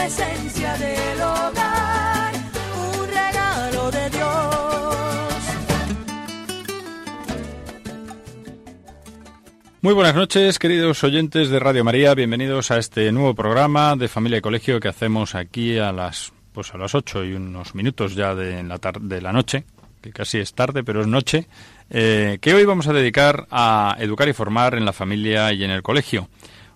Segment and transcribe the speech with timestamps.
[0.00, 2.32] la esencia del hogar,
[2.94, 5.36] un regalo de Dios.
[9.82, 12.14] Muy buenas noches, queridos oyentes de Radio María.
[12.14, 16.72] Bienvenidos a este nuevo programa de Familia y Colegio que hacemos aquí a las pues
[16.74, 19.64] a las 8 y unos minutos ya de la, tar- de la noche,
[20.00, 21.46] que casi es tarde, pero es noche,
[21.90, 25.70] eh, que hoy vamos a dedicar a educar y formar en la familia y en
[25.70, 26.30] el colegio.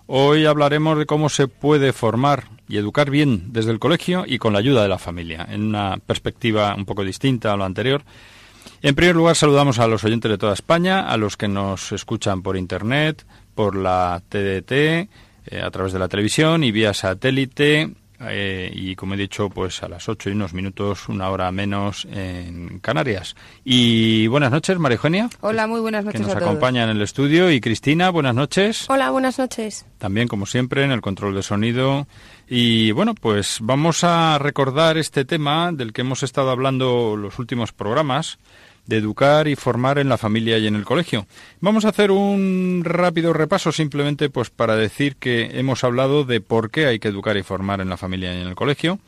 [0.05, 4.53] Hoy hablaremos de cómo se puede formar y educar bien desde el colegio y con
[4.53, 8.03] la ayuda de la familia, en una perspectiva un poco distinta a lo anterior.
[8.81, 12.41] En primer lugar, saludamos a los oyentes de toda España, a los que nos escuchan
[12.41, 15.07] por Internet, por la TDT, eh,
[15.63, 17.91] a través de la televisión y vía satélite.
[18.19, 22.05] Eh, y como he dicho, pues a las 8 y unos minutos, una hora menos
[22.11, 23.35] en Canarias.
[23.63, 25.29] Y buenas noches, María Eugenia.
[25.41, 26.47] Hola, muy buenas Que noches nos a todos.
[26.49, 27.51] acompaña en el estudio.
[27.51, 28.89] Y Cristina, buenas noches.
[28.89, 29.85] Hola, buenas noches.
[29.97, 32.07] También, como siempre, en el control de sonido.
[32.47, 37.71] Y bueno, pues vamos a recordar este tema del que hemos estado hablando los últimos
[37.71, 38.37] programas,
[38.87, 41.27] de educar y formar en la familia y en el colegio.
[41.59, 46.69] Vamos a hacer un rápido repaso simplemente pues para decir que hemos hablado de por
[46.69, 48.99] qué hay que educar y formar en la familia y en el colegio.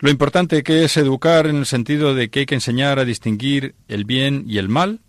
[0.00, 3.74] Lo importante que es educar en el sentido de que hay que enseñar a distinguir
[3.88, 5.00] el bien y el mal,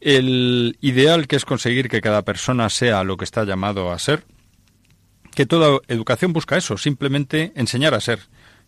[0.00, 4.24] el ideal que es conseguir que cada persona sea lo que está llamado a ser,
[5.34, 8.20] que toda educación busca eso, simplemente enseñar a ser,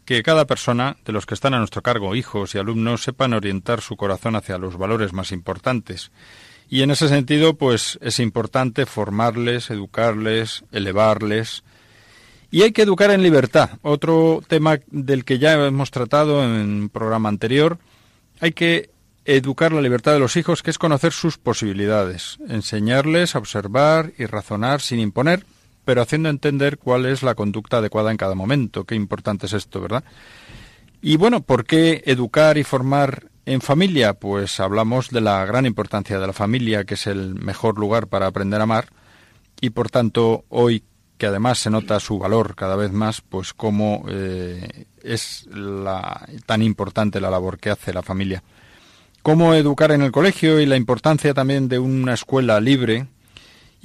[0.05, 3.81] que cada persona de los que están a nuestro cargo, hijos y alumnos, sepan orientar
[3.81, 6.11] su corazón hacia los valores más importantes.
[6.69, 11.63] Y en ese sentido, pues es importante formarles, educarles, elevarles.
[12.51, 13.71] Y hay que educar en libertad.
[13.83, 17.79] Otro tema del que ya hemos tratado en un programa anterior.
[18.41, 18.91] Hay que
[19.25, 24.27] educar la libertad de los hijos, que es conocer sus posibilidades, enseñarles a observar y
[24.27, 25.47] razonar sin imponer,
[25.85, 28.85] pero haciendo entender cuál es la conducta adecuada en cada momento.
[28.85, 30.05] Qué importante es esto, ¿verdad?
[31.03, 34.15] Y bueno, ¿por qué educar y formar en familia?
[34.15, 38.27] Pues hablamos de la gran importancia de la familia, que es el mejor lugar para
[38.27, 38.89] aprender a amar,
[39.61, 40.83] y por tanto hoy
[41.19, 46.63] que además se nota su valor cada vez más, pues cómo eh, es la, tan
[46.63, 48.43] importante la labor que hace la familia.
[49.23, 53.07] Cómo educar en el colegio y la importancia también de una escuela libre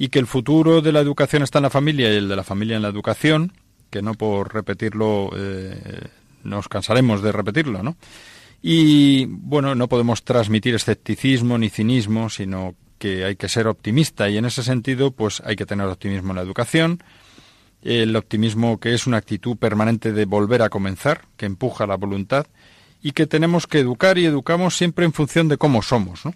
[0.00, 2.42] y que el futuro de la educación está en la familia y el de la
[2.42, 3.52] familia en la educación,
[3.90, 6.08] que no por repetirlo eh,
[6.42, 7.98] nos cansaremos de repetirlo, ¿no?
[8.62, 14.38] Y bueno, no podemos transmitir escepticismo ni cinismo, sino que hay que ser optimista y
[14.38, 17.02] en ese sentido pues hay que tener optimismo en la educación,
[17.82, 22.46] el optimismo que es una actitud permanente de volver a comenzar, que empuja la voluntad
[23.02, 26.32] y que tenemos que educar y educamos siempre en función de cómo somos, ¿no?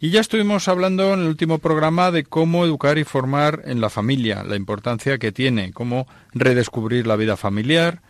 [0.00, 3.90] Y ya estuvimos hablando en el último programa de cómo educar y formar en la
[3.90, 8.00] familia, la importancia que tiene, cómo redescubrir la vida familiar.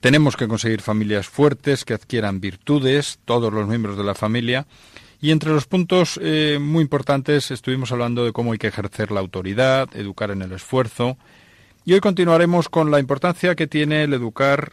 [0.00, 4.66] Tenemos que conseguir familias fuertes que adquieran virtudes, todos los miembros de la familia.
[5.20, 9.20] Y entre los puntos eh, muy importantes estuvimos hablando de cómo hay que ejercer la
[9.20, 11.18] autoridad, educar en el esfuerzo.
[11.84, 14.72] Y hoy continuaremos con la importancia que tiene el educar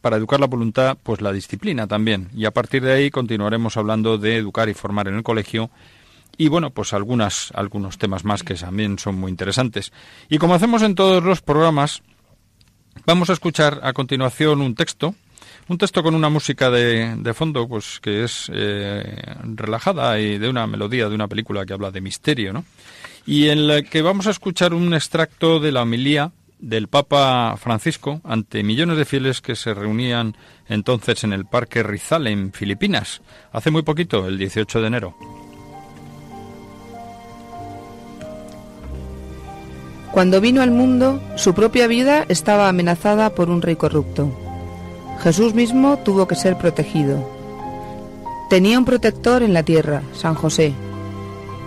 [0.00, 2.28] para educar la voluntad, pues la disciplina también.
[2.34, 5.70] Y a partir de ahí continuaremos hablando de educar y formar en el colegio.
[6.36, 9.92] Y bueno, pues algunas, algunos temas más que también son muy interesantes.
[10.28, 12.02] Y como hacemos en todos los programas,
[13.04, 15.14] vamos a escuchar a continuación un texto,
[15.68, 19.22] un texto con una música de, de fondo, pues que es eh,
[19.54, 22.64] relajada y de una melodía de una película que habla de misterio, ¿no?
[23.26, 28.20] Y en la que vamos a escuchar un extracto de la homilía del Papa Francisco
[28.24, 30.36] ante millones de fieles que se reunían
[30.68, 33.22] entonces en el Parque Rizal en Filipinas,
[33.52, 35.16] hace muy poquito, el 18 de enero.
[40.12, 44.30] Cuando vino al mundo, su propia vida estaba amenazada por un rey corrupto.
[45.22, 47.30] Jesús mismo tuvo que ser protegido.
[48.48, 50.72] Tenía un protector en la tierra, San José.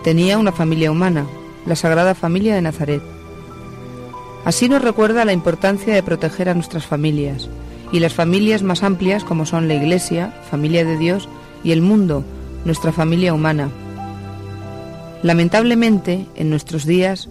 [0.03, 1.25] Tenía una familia humana,
[1.65, 3.12] la Sagrada Familia de Nazaret.
[4.45, 7.49] Así nos recuerda la importancia de proteger a nuestras familias
[7.91, 11.29] y las familias más amplias como son la Iglesia, familia de Dios,
[11.63, 12.25] y el mundo,
[12.65, 13.69] nuestra familia humana.
[15.21, 17.29] Lamentablemente, en nuestros días,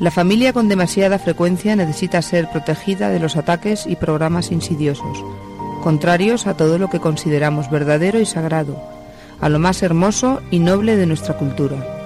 [0.00, 5.24] la familia con demasiada frecuencia necesita ser protegida de los ataques y programas insidiosos,
[5.82, 8.82] contrarios a todo lo que consideramos verdadero y sagrado,
[9.40, 11.97] a lo más hermoso y noble de nuestra cultura.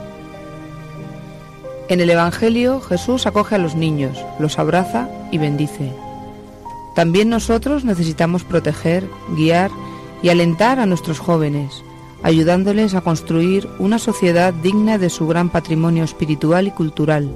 [1.92, 5.92] En el Evangelio Jesús acoge a los niños, los abraza y bendice.
[6.94, 9.06] También nosotros necesitamos proteger,
[9.36, 9.70] guiar
[10.22, 11.84] y alentar a nuestros jóvenes,
[12.22, 17.30] ayudándoles a construir una sociedad digna de su gran patrimonio espiritual y cultural.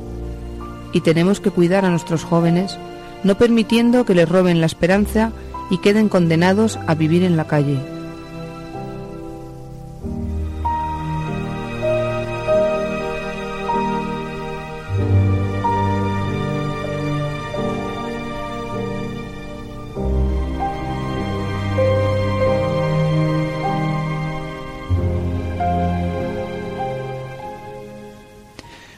[0.94, 2.78] Y tenemos que cuidar a nuestros jóvenes,
[3.24, 5.32] no permitiendo que les roben la esperanza
[5.68, 7.95] y queden condenados a vivir en la calle.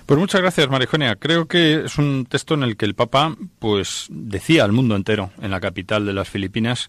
[0.08, 1.16] Pues muchas gracias, Marijonia.
[1.16, 5.32] Creo que es un texto en el que el Papa pues decía al mundo entero,
[5.42, 6.88] en la capital de las Filipinas,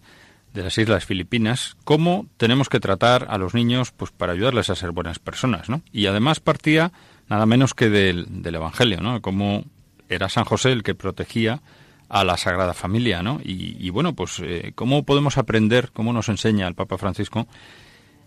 [0.54, 4.76] de las Islas Filipinas, cómo tenemos que tratar a los niños pues para ayudarles a
[4.76, 5.82] ser buenas personas, ¿no?
[5.92, 6.94] Y además partía
[7.28, 9.22] nada menos que del, Evangelio, ¿no?
[9.22, 9.66] Cómo
[10.08, 11.62] era San José el que protegía
[12.08, 13.42] a la Sagrada Familia, ¿no?
[13.44, 17.48] Y, bueno, pues eh, cómo podemos aprender, cómo nos enseña el Papa Francisco,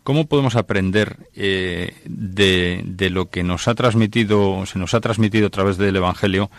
[0.04, 5.50] ¿Cómo podemos aprender eh, de, lo que nos ha transmitido, se nos ha transmitido a
[5.50, 6.50] través del Evangelio,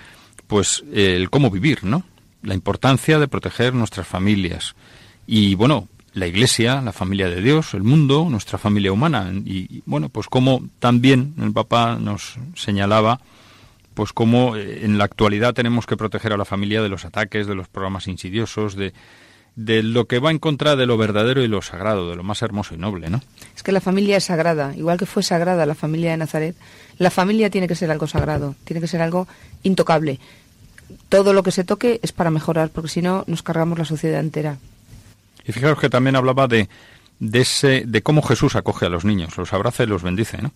[0.47, 2.03] pues el cómo vivir, ¿no?
[2.41, 4.75] La importancia de proteger nuestras familias.
[5.27, 9.31] Y bueno, la Iglesia, la familia de Dios, el mundo, nuestra familia humana.
[9.45, 13.19] Y, bueno, pues como también el Papa nos señalaba,
[13.93, 17.47] pues cómo eh, en la actualidad tenemos que proteger a la familia de los ataques,
[17.47, 18.93] de los programas insidiosos, de,
[19.55, 22.41] de lo que va en contra de lo verdadero y lo sagrado, de lo más
[22.41, 23.21] hermoso y noble, ¿no?
[23.55, 26.55] Es que la familia es sagrada, igual que fue sagrada la familia de Nazaret,
[26.97, 29.27] la familia tiene que ser algo sagrado, tiene que ser algo
[29.61, 30.19] intocable.
[31.09, 34.19] Todo lo que se toque es para mejorar, porque si no nos cargamos la sociedad
[34.19, 34.57] entera.
[35.45, 36.69] Y fijaros que también hablaba de,
[37.19, 40.51] de, ese, de cómo Jesús acoge a los niños, los abraza y los bendice, ¿no?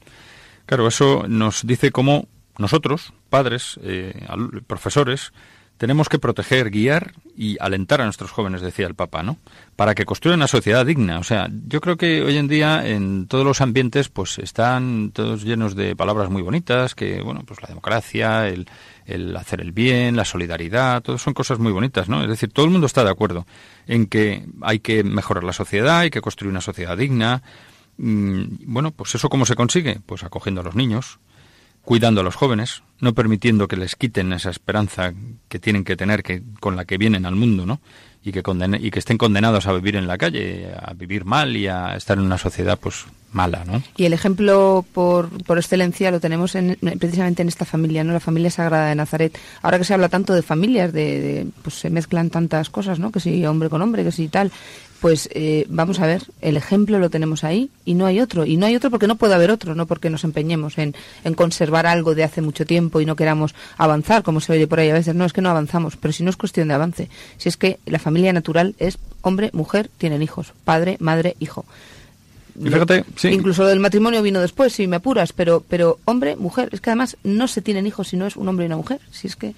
[0.66, 2.28] Claro, eso nos dice cómo
[2.58, 4.28] nosotros, padres, eh,
[4.66, 5.32] profesores,
[5.78, 9.38] tenemos que proteger, guiar y alentar a nuestros jóvenes, decía el Papa, ¿no?
[9.76, 11.20] Para que construyan una sociedad digna.
[11.20, 15.44] O sea, yo creo que hoy en día en todos los ambientes pues están todos
[15.44, 18.68] llenos de palabras muy bonitas, que, bueno, pues la democracia, el,
[19.06, 22.24] el hacer el bien, la solidaridad, todo son cosas muy bonitas, ¿no?
[22.24, 23.46] Es decir, todo el mundo está de acuerdo
[23.88, 27.44] en que hay que mejorar la sociedad, hay que construir una sociedad digna.
[27.98, 30.00] Mm, bueno, pues eso cómo se consigue?
[30.06, 31.20] Pues acogiendo a los niños,
[31.88, 35.14] cuidando a los jóvenes, no permitiendo que les quiten esa esperanza
[35.48, 37.80] que tienen que tener que con la que vienen al mundo, ¿no?
[38.26, 38.44] Y que
[38.82, 42.18] y que estén condenados a vivir en la calle, a vivir mal y a estar
[42.18, 43.82] en una sociedad pues mala, ¿no?
[43.96, 48.12] Y el ejemplo por, por excelencia lo tenemos en, precisamente en esta familia, ¿no?
[48.12, 49.40] La familia sagrada de Nazaret.
[49.62, 53.14] Ahora que se habla tanto de familias, de, pues se mezclan tantas cosas, ¿no?
[53.14, 54.52] Que si hombre con hombre, que si tal
[55.00, 58.46] pues eh, vamos a ver, el ejemplo lo tenemos ahí y no hay otro.
[58.46, 61.34] Y no hay otro porque no puede haber otro, no porque nos empeñemos en, en,
[61.36, 64.90] conservar algo de hace mucho tiempo y no queramos avanzar, como se oye por ahí
[64.90, 65.16] a veces.
[65.16, 67.10] No, es que no avanzamos, pero si no es cuestión de avance.
[67.38, 71.66] Si es que la familia natural es hombre, mujer, tienen hijos, padre, madre, hijo.
[72.62, 73.28] Fíjate, sí.
[73.30, 77.18] Incluso el matrimonio vino después, si me apuras, pero, pero hombre, mujer, es que además
[77.24, 79.00] no se tienen hijos si no es un hombre y una mujer.
[79.12, 79.54] Si es que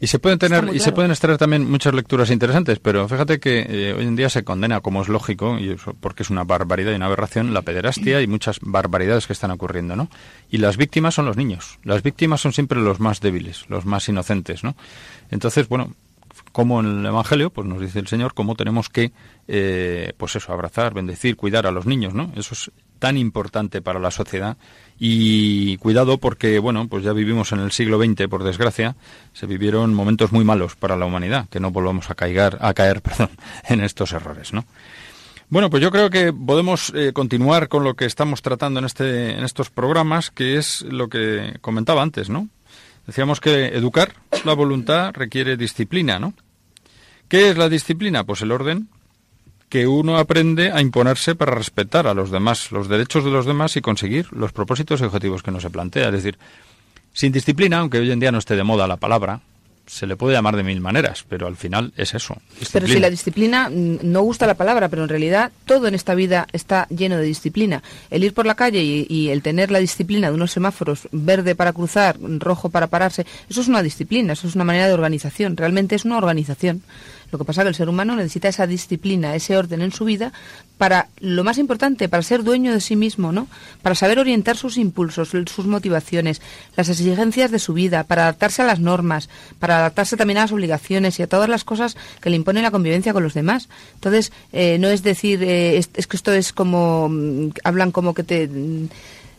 [0.00, 3.66] y se pueden tener y se pueden extraer también muchas lecturas interesantes, pero fíjate que
[3.68, 6.92] eh, hoy en día se condena, como es lógico, y eso, porque es una barbaridad
[6.92, 10.08] y una aberración, la pederastia y muchas barbaridades que están ocurriendo, ¿no?
[10.50, 11.78] Y las víctimas son los niños.
[11.82, 14.76] Las víctimas son siempre los más débiles, los más inocentes, ¿no?
[15.30, 15.94] Entonces, bueno,
[16.52, 19.12] como en el Evangelio, pues nos dice el Señor cómo tenemos que,
[19.48, 22.32] eh, pues eso, abrazar, bendecir, cuidar a los niños, ¿no?
[22.36, 24.56] Eso es tan importante para la sociedad
[24.98, 28.96] y cuidado porque, bueno, pues ya vivimos en el siglo XX, por desgracia,
[29.32, 33.02] se vivieron momentos muy malos para la humanidad, que no volvamos a caer, a caer
[33.02, 33.30] perdón,
[33.68, 34.64] en estos errores, ¿no?
[35.48, 39.30] Bueno, pues yo creo que podemos eh, continuar con lo que estamos tratando en, este,
[39.30, 42.48] en estos programas, que es lo que comentaba antes, ¿no?
[43.06, 46.34] Decíamos que educar la voluntad requiere disciplina, ¿no?
[47.28, 48.24] ¿Qué es la disciplina?
[48.24, 48.88] Pues el orden,
[49.76, 53.76] que uno aprende a imponerse para respetar a los demás, los derechos de los demás
[53.76, 56.06] y conseguir los propósitos y objetivos que no se plantea.
[56.06, 56.38] Es decir,
[57.12, 59.42] sin disciplina, aunque hoy en día no esté de moda la palabra,
[59.86, 62.38] se le puede llamar de mil maneras, pero al final es eso.
[62.72, 66.14] Pero si la disciplina, mm, no gusta la palabra, pero en realidad todo en esta
[66.14, 67.82] vida está lleno de disciplina.
[68.10, 71.74] El ir por la calle y, el tener la disciplina de unos semáforos verde para
[71.74, 75.54] cruzar, rojo para pararse, eso es una disciplina, eso es una manera de organización.
[75.54, 76.82] Realmente es una organización.
[77.30, 80.04] Lo que pasa es que el ser humano necesita esa disciplina, ese orden en su
[80.04, 80.32] vida
[80.78, 83.48] para lo más importante, para ser dueño de sí mismo, ¿no?
[83.82, 86.42] Para saber orientar sus impulsos, sus motivaciones,
[86.76, 89.28] las exigencias de su vida, para adaptarse a las normas,
[89.58, 92.70] para adaptarse también a las obligaciones y a todas las cosas que le impone la
[92.70, 93.68] convivencia con los demás.
[93.94, 98.22] Entonces, eh, no es decir, eh, es, que esto es como, mm, hablan como que
[98.22, 98.48] te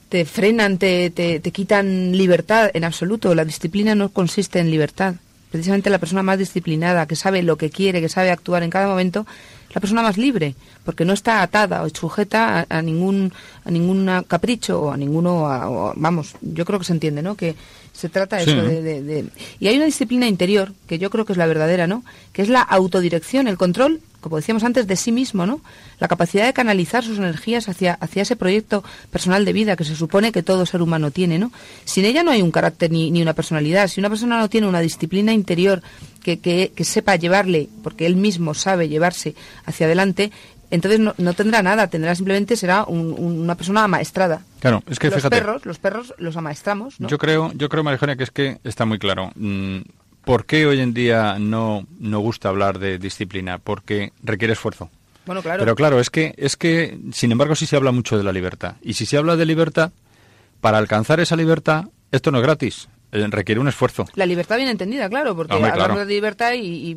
[0.10, 3.36] te frenan, te, te, quitan libertad en absoluto.
[3.36, 5.15] La disciplina no consiste en libertad
[5.58, 8.88] precisamente la persona más disciplinada, que sabe lo que quiere, que sabe actuar en cada
[8.88, 9.26] momento,
[9.74, 10.54] la persona más libre,
[10.86, 13.34] porque no está atada o sujeta a, ningún
[13.66, 17.34] a ningún capricho o a ninguno, vamos, yo creo que se entiende, ¿no?
[17.34, 17.56] Que
[17.98, 19.25] se trata eso de,
[19.60, 22.04] Y hay una disciplina interior, que yo creo que es la verdadera, ¿no?
[22.32, 25.62] Que es la autodirección, el control como decíamos antes, de sí mismo, ¿no?
[26.00, 29.96] La capacidad de canalizar sus energías hacia, hacia ese proyecto personal de vida que se
[29.96, 31.51] supone que todo ser humano tiene, ¿no?
[31.86, 33.88] Sin ella no hay un carácter ni, ni una personalidad.
[33.88, 35.82] Si una persona no tiene una disciplina interior
[36.24, 39.34] que, que, sepa llevarle, porque él mismo sabe llevarse
[39.66, 40.32] hacia adelante,
[40.70, 44.42] entonces no, no, tendrá nada, tendrá simplemente será una persona amaestrada.
[44.60, 47.08] Claro, es que los perros, los perros los amaestramos, ¿no?
[47.08, 49.32] Yo creo, yo creo, Marijonia, que es que está muy claro.
[49.36, 49.80] Mm,
[50.26, 53.60] ¿Por qué hoy en día no, no gusta hablar de disciplina?
[53.60, 54.90] Porque requiere esfuerzo.
[55.26, 55.60] Bueno, claro.
[55.60, 58.76] Pero claro, es que, es que, sin embargo, sí se habla mucho de la libertad.
[58.82, 59.92] Y si se habla de libertad,
[60.60, 62.90] para alcanzar esa libertad, esto no es gratis.
[63.18, 64.06] Eh, requiere un esfuerzo.
[64.16, 66.94] La libertad bien entendida, claro, porque hablamos de libertad y...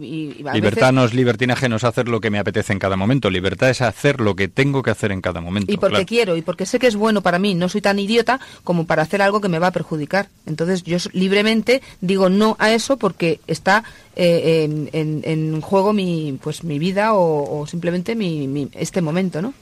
[0.54, 3.30] libertad no es libertinaje, no es hacer lo que me apetece en cada momento.
[3.30, 5.72] Libertad es hacer lo que tengo que hacer en cada momento.
[5.72, 7.54] Y porque quiero, y porque sé que es bueno para mí.
[7.54, 10.28] No soy tan idiota como para hacer algo que me va a perjudicar.
[10.46, 13.84] Entonces yo libremente digo no a eso porque está
[14.16, 19.54] eh, en, juego mi, pues, mi vida o, simplemente mi, este momento, ¿no?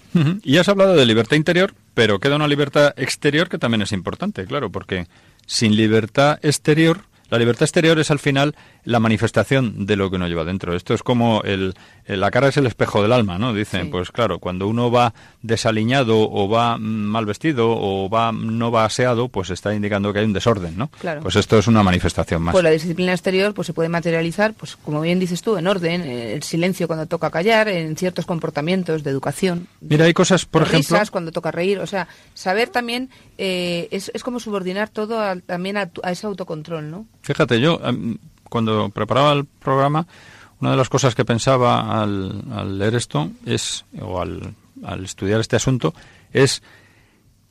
[0.43, 4.47] Y has hablado de libertad interior, pero queda una libertad exterior que también es importante,
[4.47, 5.07] claro, porque
[5.49, 7.01] sin libertad exterior,
[7.31, 10.75] la libertad exterior es al final la manifestación de lo que uno lleva dentro.
[10.75, 11.75] Esto es como el,
[12.17, 13.53] la cara es el espejo del alma, ¿no?
[13.53, 15.13] Dicen, pues claro, cuando uno va
[15.43, 20.25] desaliñado o va mal vestido o va no va aseado, pues está indicando que hay
[20.25, 20.89] un desorden, ¿no?
[20.89, 21.21] Claro.
[21.21, 22.53] Pues esto es una manifestación más.
[22.53, 26.03] Pues la disciplina exterior pues se puede materializar, pues como bien dices tú, en orden,
[26.03, 29.69] el silencio cuando toca callar, en ciertos comportamientos de educación.
[29.81, 30.97] Mira, hay cosas, por ejemplo...
[30.97, 35.77] Risas cuando toca reír, o sea, saber también eh, es, es como subordinar todo también
[35.77, 37.07] a, a ese autocontrol, ¿no?
[37.23, 37.81] Fíjate, yo
[38.49, 40.07] cuando preparaba el programa,
[40.61, 44.55] una de las cosas que pensaba al, leer esto es, o al,
[45.05, 45.95] estudiar este asunto,
[46.33, 46.63] es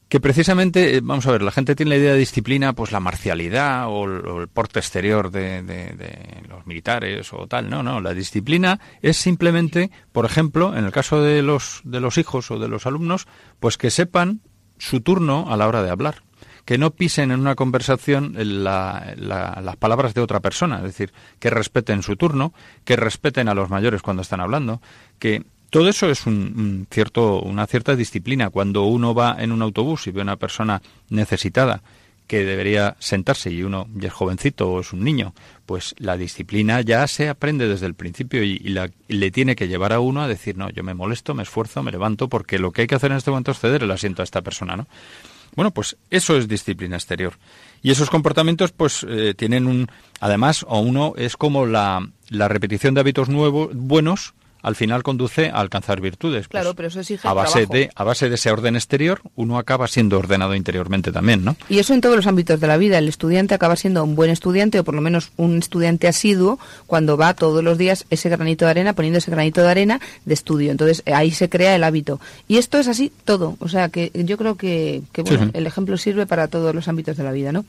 [0.09, 3.01] que precisamente, eh, vamos a ver, la gente tiene la idea de disciplina, pues la
[3.01, 7.69] marcialidad o el, porte exterior de, de, los militares o tal.
[7.69, 12.17] No, no, la disciplina es simplemente, por ejemplo, en el caso de los, de los
[12.17, 13.27] hijos o de los alumnos,
[13.59, 14.41] pues que sepan
[14.77, 16.26] su turno a la hora de hablar
[16.67, 22.03] que no pisen en una conversación las palabras de otra persona, es decir, que respeten
[22.03, 22.51] su turno,
[22.83, 24.81] que respeten a los mayores cuando están hablando,
[25.17, 28.49] que todo eso es un, cierto, una cierta disciplina.
[28.49, 31.83] Cuando uno va en un autobús y ve a una persona necesitada
[32.27, 35.33] que debería sentarse y uno es jovencito o es un niño,
[35.65, 38.59] pues la disciplina ya se aprende desde el principio y,
[39.07, 41.93] le tiene que llevar a uno a decir, no, yo me molesto, me esfuerzo, me
[41.93, 44.25] levanto, porque lo que hay que hacer en este momento es ceder el asiento a
[44.25, 44.85] esta persona, ¿no?
[45.57, 47.33] Bueno, pues eso es disciplina exterior.
[47.81, 49.87] Y esos comportamientos, pues, eh, tienen un.
[50.19, 54.35] Además, o uno es como la, la repetición de hábitos nuevos, buenos,
[54.67, 56.49] al final conduce a alcanzar virtudes.
[56.49, 59.57] Claro, pues, pero eso exige a base de a base de ese orden exterior, uno
[59.57, 61.55] acaba siendo ordenado interiormente también, ¿no?
[61.69, 62.97] Y eso en todos los ámbitos de la vida.
[62.97, 67.15] El estudiante acaba siendo un buen estudiante o por lo menos un estudiante asiduo cuando
[67.15, 70.69] va todos los días ese granito de arena poniendo ese granito de arena de estudio.
[70.71, 72.19] Entonces ahí se crea el hábito.
[72.49, 73.55] Y esto es así todo.
[73.59, 77.23] O sea que yo creo que, bueno, el ejemplo sirve para todos los ámbitos de
[77.23, 77.63] la vida, ¿no?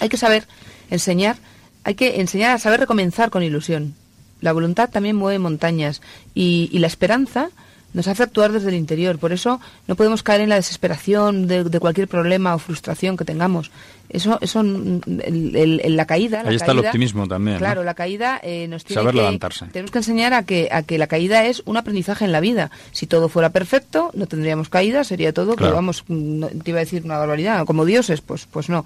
[0.00, 0.48] Hay que saber
[0.90, 1.36] enseñar,
[1.84, 3.94] hay que enseñar a saber recomenzar con ilusión
[4.40, 6.00] la voluntad también mueve montañas
[6.34, 7.50] y, la esperanza
[7.92, 9.18] nos hace actuar desde el interior.
[9.18, 13.70] Por eso no podemos caer en la desesperación de, cualquier problema o frustración que tengamos.
[14.08, 16.42] Eso, eso, el, la caída.
[16.44, 17.58] Ahí está el optimismo también.
[17.58, 19.66] Claro, la caída eh, nos tiene Saber que, levantarse.
[19.66, 22.70] Tenemos que enseñar a que, a que la caída es un aprendizaje en la vida.
[22.90, 27.04] Si todo fuera perfecto, no tendríamos caída, sería todo que vamos, te iba a decir
[27.04, 28.84] una barbaridad, como dioses, pues, pues no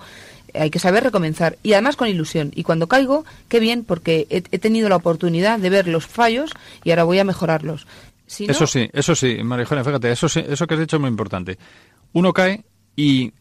[0.55, 2.53] hay que saber recomenzar y además con ilusión.
[2.55, 6.53] Y cuando caigo, qué bien, porque he, tenido la oportunidad de ver los fallos
[6.85, 7.87] y ahora voy a mejorarlos.
[8.27, 11.59] Eso sí, eso sí, María fíjate, eso, eso que has dicho es muy importante.
[12.13, 12.65] Uno cae
[12.97, 13.33] y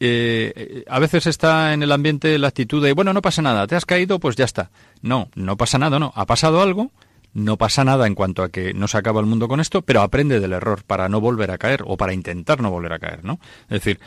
[0.00, 3.76] eh, a veces está en el ambiente la actitud de, bueno, no pasa nada, te
[3.76, 4.70] has caído, pues ya está.
[5.02, 6.12] No, no pasa nada, no.
[6.14, 6.92] Ha pasado algo,
[7.34, 10.02] no pasa nada en cuanto a que no se acaba el mundo con esto, pero
[10.02, 13.24] aprende del error para no volver a caer o para intentar no volver a caer,
[13.24, 13.40] ¿no?
[13.64, 14.00] Es decir,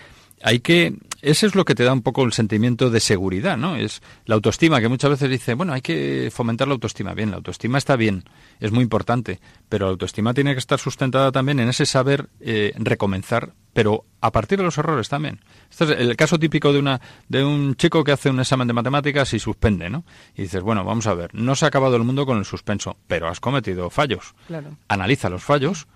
[0.43, 3.75] hay que ese es lo que te da un poco el sentimiento de seguridad, ¿no?
[3.75, 7.13] Es la autoestima que muchas veces dice, bueno, hay que fomentar la autoestima.
[7.13, 8.23] Bien, la autoestima está bien,
[8.59, 12.73] es muy importante, pero la autoestima tiene que estar sustentada también en ese saber eh,
[12.77, 15.39] recomenzar, pero a partir de los errores también.
[15.69, 18.73] Este es el caso típico de una de un chico que hace un examen de
[18.73, 20.03] matemáticas y suspende, ¿no?
[20.35, 22.97] Y dices, bueno, vamos a ver, no se ha acabado el mundo con el suspenso,
[23.07, 24.33] pero has cometido fallos.
[24.47, 24.77] Claro.
[24.87, 25.87] Analiza los fallos,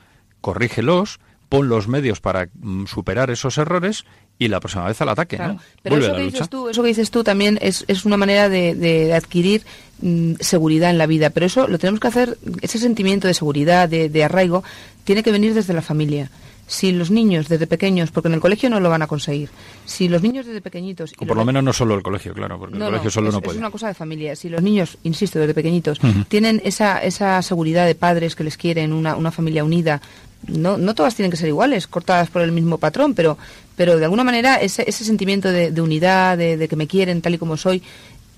[0.42, 4.06] corrígelos, pon los medios para mm, superar esos errores
[4.38, 5.38] y la próxima vez al ataque.
[5.38, 5.60] ¿no?
[5.82, 8.76] Pero eso que, dices tú, eso que dices tú también es, es una manera de,
[8.76, 9.64] de adquirir
[10.02, 13.88] mm, seguridad en la vida, pero eso lo tenemos que hacer, ese sentimiento de seguridad,
[13.88, 14.64] de, de, arraigo,
[15.04, 16.30] tiene que venir desde la familia.
[16.68, 19.50] Si los niños desde pequeños, porque en el colegio no lo van a conseguir,
[19.86, 21.14] si los niños desde pequeñitos...
[21.20, 23.36] O por lo menos no solo el colegio, claro, porque no, el colegio solo es,
[23.36, 23.58] no puede.
[23.58, 24.36] Es una cosa de familia.
[24.36, 26.26] Si los niños, insisto, desde pequeñitos, uh -huh.
[26.28, 30.02] tienen esa, esa seguridad de padres que les quieren, una, una familia unida,
[30.48, 33.38] no, no todas tienen que ser iguales, cortadas por el mismo patrón, pero,
[33.76, 37.38] pero de alguna manera ese, ese sentimiento de, unidad, de, que me quieren tal y
[37.38, 37.84] como soy,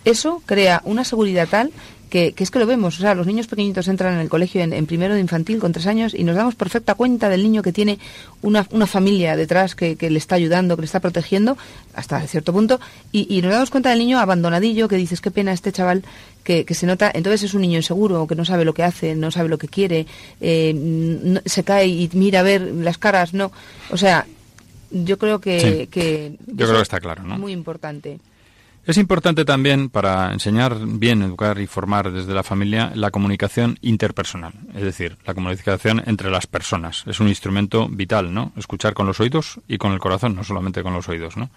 [0.05, 1.71] eso crea una seguridad tal
[2.09, 2.97] que, que, es que lo vemos.
[2.97, 5.85] O sea, los niños pequeñitos entran en el colegio en, primero de infantil con tres
[5.87, 7.99] años y nos damos perfecta cuenta del niño que tiene
[8.41, 11.57] una, familia detrás que, le está ayudando, que le está protegiendo
[11.93, 12.79] hasta cierto punto
[13.11, 16.03] y, nos damos cuenta del niño abandonadillo que dices, qué pena este chaval
[16.43, 19.31] que, se nota, entonces es un niño inseguro, que no sabe lo que hace, no
[19.31, 20.07] sabe lo que quiere,
[20.39, 23.51] eh, se cae y mira a ver las caras, no.
[23.91, 24.25] O sea,
[24.91, 25.59] yo creo que...
[25.59, 25.87] Sí.
[25.87, 27.37] que yo creo que está claro, ¿no?
[27.37, 28.19] Muy importante.
[28.87, 34.53] Es importante también para enseñar bien, educar y formar desde la familia la comunicación interpersonal,
[34.73, 37.03] es decir, la comunicación entre las personas.
[37.05, 38.53] Es un instrumento vital, ¿no?
[38.55, 41.49] Escuchar con los oídos y con el corazón, no solamente con los oídos, ¿no?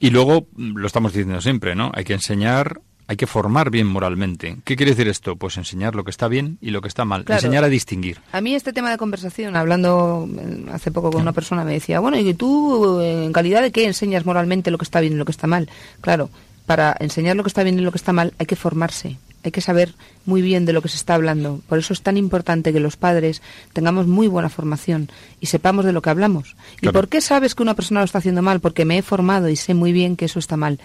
[0.00, 1.90] Y luego, lo estamos diciendo siempre, ¿no?
[1.94, 4.58] Hay que enseñar hay que formar bien moralmente.
[4.64, 5.36] ¿Qué quiere decir esto?
[5.36, 7.24] Pues enseñar lo que está bien y lo que está mal.
[7.24, 7.38] Claro.
[7.38, 8.18] Enseñar a distinguir.
[8.32, 12.00] A mí este tema de conversación, hablando eh, hace poco con una persona, me decía,
[12.00, 15.24] bueno, ¿y tú en calidad de qué enseñas moralmente lo que está bien y lo
[15.24, 15.68] que está mal?
[16.00, 16.30] Claro,
[16.66, 19.18] para enseñar lo que está bien y lo que está mal hay que formarse.
[19.44, 19.92] Hay que saber
[20.24, 21.60] muy bien de lo que se está hablando.
[21.68, 25.10] Por eso es tan importante que los padres tengamos muy buena formación
[25.40, 26.54] y sepamos de lo que hablamos.
[26.76, 26.90] Claro.
[26.90, 28.60] ¿Y por qué sabes que una persona lo está haciendo mal?
[28.60, 30.78] Porque me he formado y sé muy bien que eso está mal.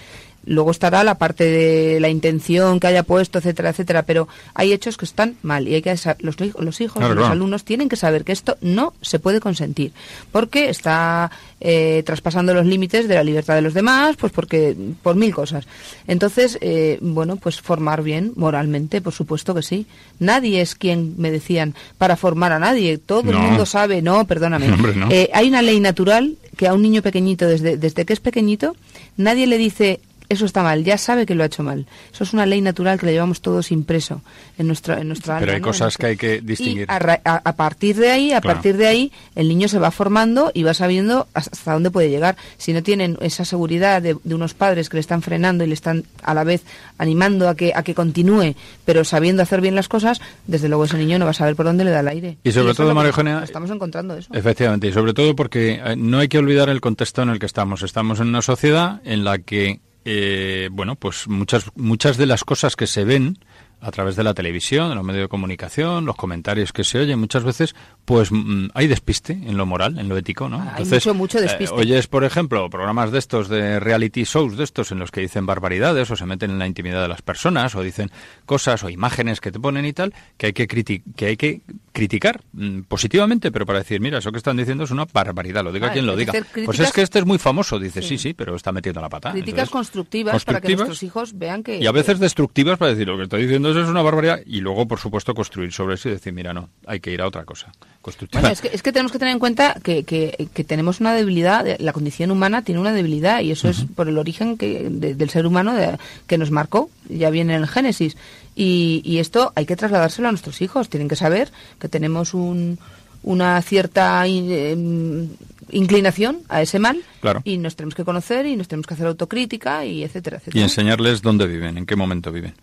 [0.48, 4.98] Luego estará la parte de la intención que haya puesto, etcétera, etcétera, pero hay hechos
[4.98, 7.34] que están mal y hay que los, los hijos, claro, los claro.
[7.34, 9.92] alumnos tienen que saber que esto no se puede consentir,
[10.32, 15.16] porque está eh, traspasando los límites de la libertad de los demás, pues porque por
[15.16, 15.68] mil cosas.
[16.08, 19.86] Entonces, eh, bueno, pues formar bien moralmente, por supuesto que sí.
[20.20, 22.98] Nadie es quien me decían para formar a nadie.
[22.98, 23.32] Todo no.
[23.32, 24.72] el mundo sabe, no, perdóname.
[24.74, 25.10] Hombre, no.
[25.12, 28.76] Eh, hay una ley natural que a un niño pequeñito desde desde que es pequeñito
[29.16, 31.86] nadie le dice eso está mal, ya sabe que lo ha hecho mal.
[32.14, 34.22] Eso es una ley natural que la llevamos todos impreso
[34.58, 35.56] en nuestra, en nuestra Pero alma.
[35.56, 35.68] hay ¿no?
[35.68, 36.88] cosas que hay que distinguir.
[36.90, 38.56] Y a, a, a, partir de ahí, a Claro.
[38.56, 42.36] partir de ahí, el niño se va formando y va sabiendo hasta dónde puede llegar.
[42.58, 45.74] Si no tienen esa seguridad de, de unos padres que le están frenando y le
[45.74, 46.64] están a la vez
[46.98, 50.98] animando a que, a que continúe, pero sabiendo hacer bien las cosas, desde luego ese
[50.98, 52.38] niño no va a saber por dónde le da el aire.
[52.44, 54.34] Y sobre todo, María Eugenia, Estamos encontrando eso.
[54.34, 57.46] Efectivamente, y sobre todo porque eh, no hay que olvidar el contexto en el que
[57.46, 57.84] estamos.
[57.84, 62.78] Estamos en una sociedad en la que, eh, bueno, pues muchas, muchas de las cosas
[62.78, 63.40] que se ven
[63.80, 67.20] a través de la televisión, de los medios de comunicación, los comentarios que se oyen
[67.20, 70.62] muchas veces, pues mm, hay despiste en lo moral, en lo ético, ¿no?
[70.74, 71.76] Hay mucho, mucho despiste.
[71.76, 75.22] Eh, oyes, por ejemplo, programas de estos, de reality shows de estos, en los que
[75.22, 78.10] dicen barbaridades o se meten en la intimidad de las personas o dicen
[78.46, 81.62] cosas o imágenes que te ponen y tal, que hay que, criti que, hay que
[81.92, 85.72] criticar mm, positivamente, pero para decir, mira, eso que están diciendo es una barbaridad, lo
[85.72, 86.34] diga Ah, quien lo diga.
[86.66, 88.18] Pues es que este es muy famoso, dice, sí, Sí.
[88.18, 89.32] sí, pero está metiendo la pata.
[89.32, 91.78] Críticas Entonces, constructivas, para que nuestros hijos vean que...
[91.80, 94.40] y a veces destructivas para decir lo que estoy diciendo eso es una barbaridad.
[94.46, 97.28] Y luego por supuesto construir sobre eso y decir mira no hay que ir a
[97.28, 100.48] otra cosa constructiva Bueno, es que, es que tenemos que tener en cuenta que, que-
[100.54, 104.08] que tenemos una debilidad, de- la condición humana tiene una debilidad y eso es por
[104.10, 107.68] el origen que, de- del ser humano de- que nos marcó, ya viene en el
[107.68, 108.18] Génesis.
[108.56, 112.80] Y, y esto hay que trasladárselo a nuestros hijos, tienen que saber que tenemos un,
[113.28, 115.30] una cierta in- em,
[115.70, 117.42] inclinación a ese mal Claro.
[117.44, 120.64] y nos tenemos que conocer y nos tenemos que hacer autocrítica y etcétera, y etcétera.
[120.64, 122.54] enseñarles dónde viven, en qué momento viven.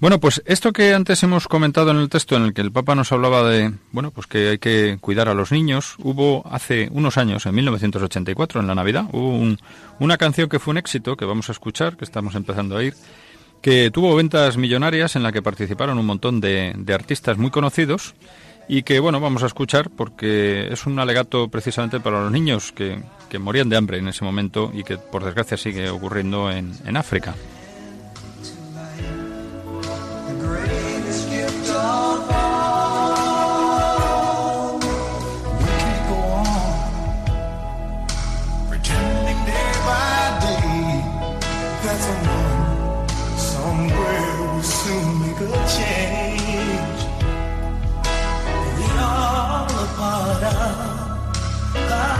[0.00, 2.94] Bueno, pues esto que antes hemos comentado en el texto en el que el Papa
[2.94, 7.18] nos hablaba de, bueno, pues que hay que cuidar a los niños, hubo hace unos
[7.18, 9.58] años, en 1984, en la Navidad, hubo un-
[9.98, 12.94] una canción que fue un éxito, que vamos a escuchar, que estamos empezando a ir,
[13.60, 18.14] que tuvo ventas millonarias en la que participaron un montón de, de artistas muy conocidos
[18.68, 23.02] y que bueno vamos a escuchar porque es un alegato precisamente para los niños que,
[23.28, 26.96] que morían de hambre en ese momento y que por desgracia sigue ocurriendo en, en
[26.96, 27.34] África.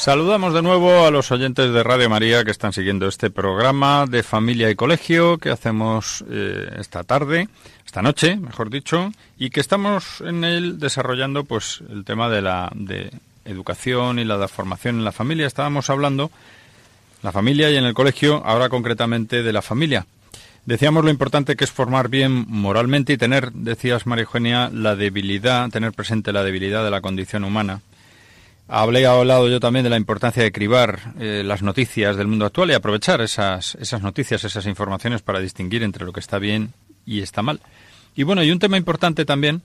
[0.00, 4.22] Saludamos de nuevo a los oyentes de Radio María que están siguiendo este programa de
[4.22, 7.50] familia y colegio que hacemos eh, esta tarde,
[7.84, 12.72] esta noche, mejor dicho, y que estamos en él desarrollando pues el tema de la
[12.74, 13.10] de
[13.44, 15.46] educación y la de formación en la familia.
[15.46, 16.30] Estábamos hablando
[17.22, 20.06] la familia y en el colegio, ahora concretamente de la familia.
[20.64, 25.68] Decíamos lo importante que es formar bien moralmente y tener, decías María Eugenia, la debilidad,
[25.68, 27.82] tener presente la debilidad de la condición humana.
[28.72, 32.70] Hablé hablado yo también de la importancia de cribar eh, las noticias del mundo actual
[32.70, 36.72] y aprovechar esas, esas noticias, esas informaciones para distinguir entre lo que está bien
[37.04, 37.58] y está mal.
[38.14, 39.62] Y bueno, y un tema importante también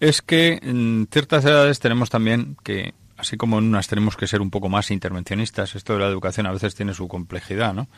[0.00, 4.42] es que en ciertas edades tenemos también que, así como en unas tenemos que ser
[4.42, 7.88] un poco más intervencionistas, esto de la educación a veces tiene su complejidad, ¿no?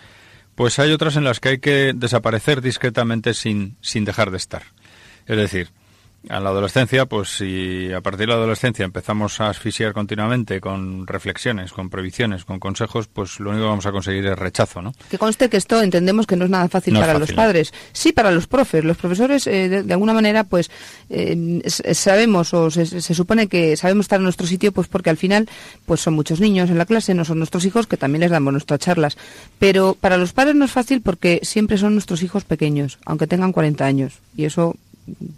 [0.54, 4.62] Pues hay otras en las que hay que desaparecer discretamente sin, sin dejar de estar.
[5.26, 5.70] Es decir,
[6.28, 11.06] a la adolescencia, pues si a partir de la adolescencia empezamos a asfixiar continuamente con
[11.06, 14.92] reflexiones, con previsiones, con consejos, pues lo único que vamos a conseguir es rechazo, ¿no?
[15.08, 17.72] Que conste que esto entendemos que no es nada fácil No para fácil, los padres.
[17.92, 18.84] Sí, para los profes.
[18.84, 20.70] Los profesores, eh, de, de alguna manera, pues
[21.08, 25.16] eh, sabemos o se, se supone que sabemos estar en nuestro sitio, pues porque al
[25.16, 25.48] final,
[25.86, 28.52] pues son muchos niños en la clase, no son nuestros hijos, que también les damos
[28.52, 29.16] nuestras charlas.
[29.58, 33.52] Pero para los padres no es fácil porque siempre son nuestros hijos pequeños, aunque tengan
[33.52, 34.18] 40 años.
[34.36, 34.76] Y eso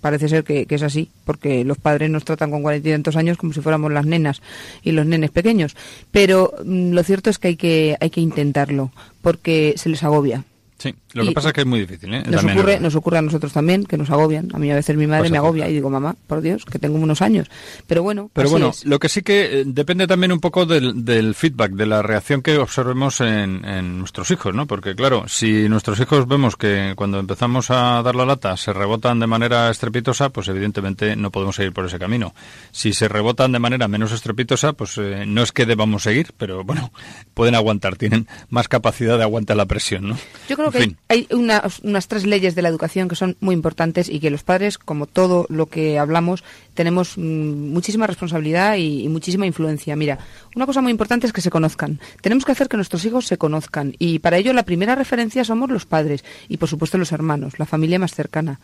[0.00, 3.36] parece ser que, es así, porque los padres nos tratan con cuarenta y tantos años
[3.36, 4.42] como si fuéramos las nenas
[4.82, 5.76] y los nenes pequeños.
[6.10, 8.90] Pero mm, lo cierto es que hay que, hay que intentarlo,
[9.22, 10.44] porque se les agobia.
[10.80, 12.22] Sí, lo que Y- pasa es que es muy difícil, ¿eh?
[12.26, 14.48] Nos ocurre, nos ocurre a nosotros también, que nos agobian.
[14.54, 16.78] A mí a veces mi madre Pues me agobia y digo, mamá, por Dios, que
[16.78, 17.48] tengo unos años.
[17.86, 18.86] Pero bueno, Pero así bueno, es.
[18.86, 22.40] lo que sí que eh, depende también un poco del, del feedback, de la reacción
[22.40, 24.66] que observemos en, en nuestros hijos, ¿no?
[24.66, 29.20] Porque claro, si nuestros hijos vemos que cuando empezamos a dar la lata se rebotan
[29.20, 32.32] de manera estrepitosa, pues evidentemente no podemos seguir por ese camino.
[32.72, 36.64] Si se rebotan de manera menos estrepitosa, pues eh, no es que debamos seguir, pero
[36.64, 36.90] bueno,
[37.34, 40.16] pueden aguantar, tienen más capacidad de aguantar la presión, ¿no?
[40.48, 40.96] Yo creo En que fin.
[41.08, 41.36] hay, hay
[41.82, 45.06] unas, tres leyes de la educación que son muy importantes y que los padres, como
[45.06, 49.96] todo lo que hablamos, tenemos mm, muchísima responsabilidad y, y muchísima influencia.
[49.96, 50.18] Mira,
[50.54, 52.00] una cosa muy importante es que se conozcan.
[52.22, 55.70] Tenemos que hacer que nuestros hijos se conozcan y para ello la primera referencia somos
[55.70, 58.60] los padres y por supuesto los hermanos, la familia más cercana.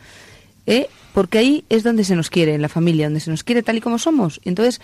[0.67, 0.89] ¿Eh?
[1.15, 3.77] Porque ahí es donde se nos quiere, en la familia, donde se nos quiere tal
[3.77, 4.41] y como somos.
[4.45, 4.81] Entonces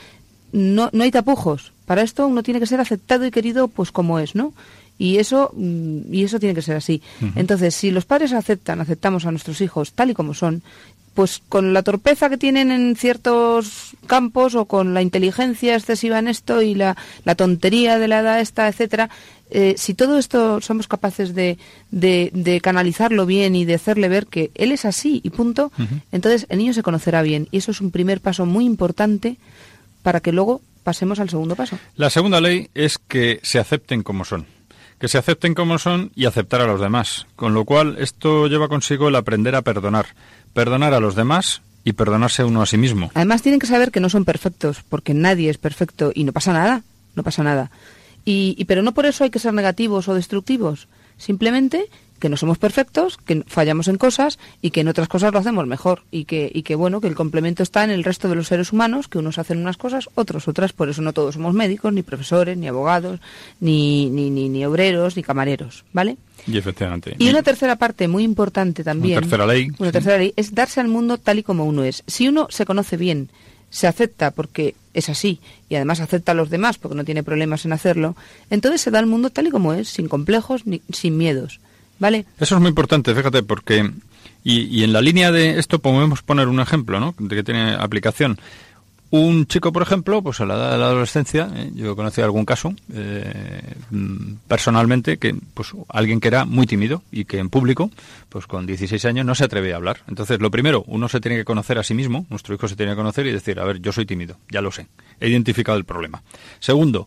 [0.52, 1.72] no, no hay tapujos.
[1.86, 4.52] Para esto uno tiene que ser aceptado y querido pues como es, ¿no?
[4.98, 7.02] Y eso, mm, y eso tiene que ser así.
[7.34, 10.62] Entonces, si los padres aceptan, aceptamos a nuestros hijos tal y como son,
[11.14, 16.28] pues con la torpeza que tienen en ciertos campos o con la inteligencia excesiva en
[16.28, 19.10] esto y la, la tontería de la edad esta, etcétera,
[19.50, 21.58] eh, si todo esto somos capaces de,
[21.90, 25.70] de, de canalizarlo bien y de hacerle ver que él es así y punto,
[26.10, 27.48] entonces el niño se conocerá bien.
[27.50, 29.36] Y eso es un primer paso muy importante
[30.02, 31.78] para que luego pasemos al segundo paso.
[31.96, 34.46] La segunda ley es que se acepten como son.
[34.98, 37.26] Que se acepten como son y aceptar a los demás.
[37.36, 40.06] Con lo cual, esto lleva consigo el aprender a perdonar.
[40.54, 43.10] Perdonar a los demás y perdonarse uno a sí mismo.
[43.14, 46.52] Además tienen que saber que no son perfectos, porque nadie es perfecto y no pasa
[46.52, 46.82] nada,
[47.16, 47.70] no pasa nada.
[48.24, 50.86] Y, y- pero no por eso hay que ser negativos o destructivos.
[51.16, 51.86] Simplemente
[52.22, 55.66] que no somos perfectos, que fallamos en cosas y que en otras cosas lo hacemos
[55.66, 58.46] mejor y que, y que bueno, que el complemento está en el resto de los
[58.46, 61.92] seres humanos, que unos hacen unas cosas, otros otras, por eso no todos somos médicos,
[61.92, 63.18] ni profesores, ni abogados,
[63.58, 66.16] ni, ni, ni, ni obreros, ni camareros, ¿vale?
[66.46, 67.16] Y efectivamente.
[67.18, 69.18] Y una tercera parte muy importante también.
[69.18, 69.92] tercera ley, Una sí.
[69.92, 72.04] tercera ley es darse al mundo tal y como uno es.
[72.06, 73.30] Si uno se conoce bien,
[73.68, 77.64] se acepta porque es así y además acepta a los demás porque no tiene problemas
[77.64, 78.14] en hacerlo,
[78.48, 81.58] entonces se da al mundo tal y como es, sin complejos ni sin miedos.
[82.38, 83.90] Eso es muy importante, fíjate, porque.
[84.44, 87.14] Y, en la línea de esto podemos poner un ejemplo, ¿no?
[87.18, 88.38] De que tiene aplicación.
[89.10, 91.70] Un chico, por ejemplo, pues a la edad de la adolescencia, ¿eh?
[91.74, 97.26] yo conocí algún caso eh, mm, personalmente que, pues, alguien que era muy tímido y
[97.26, 97.90] que en público,
[98.30, 99.98] pues con 16 años no se atrevía a hablar.
[100.08, 102.92] Entonces, lo primero, uno se tiene que conocer a sí mismo, nuestro hijo se tiene
[102.92, 104.86] que conocer y decir, a ver, yo soy tímido, ya lo sé,
[105.20, 106.22] he identificado el problema.
[106.58, 107.06] Segundo,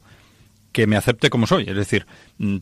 [0.75, 1.63] que me acepte como soy.
[1.69, 2.05] Es decir,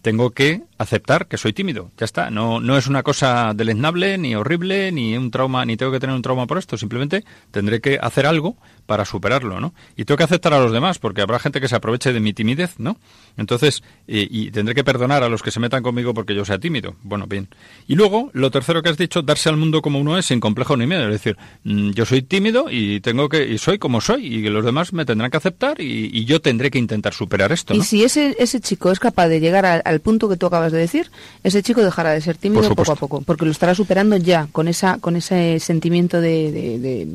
[0.02, 1.92] tengo que aceptar que soy tímido.
[1.98, 2.30] Ya está.
[2.30, 6.16] No, no es una cosa deleznable, ni horrible, ni un trauma, ni tengo que tener
[6.16, 6.78] un trauma por esto.
[6.78, 9.74] Simplemente tendré que hacer algo para superarlo, ¿no?
[9.96, 12.34] Y tengo que aceptar a los demás, porque habrá gente que se aproveche de mi
[12.34, 12.98] timidez, ¿no?
[13.38, 16.60] Entonces, y, y tendré que perdonar a los que se metan conmigo porque yo sea
[16.60, 16.96] tímido.
[17.02, 17.48] Bueno, bien.
[17.88, 20.76] Y luego, lo tercero que has dicho, darse al mundo como uno es, sin complejo
[20.76, 21.04] ni miedo.
[21.04, 24.66] Es decir, mm, yo soy tímido y tengo que, y soy como soy, y los
[24.66, 28.04] demás me tendrán que aceptar y, y yo tendré que intentar superar esto, Y si
[28.04, 31.10] ese, ese chico es capaz de llegar al, al punto que tú acabas de decir,
[31.44, 34.68] ese chico dejará de ser tímido poco a poco, porque lo estará superando ya con
[34.68, 36.52] esa con ese sentimiento de...
[36.52, 37.08] de- de-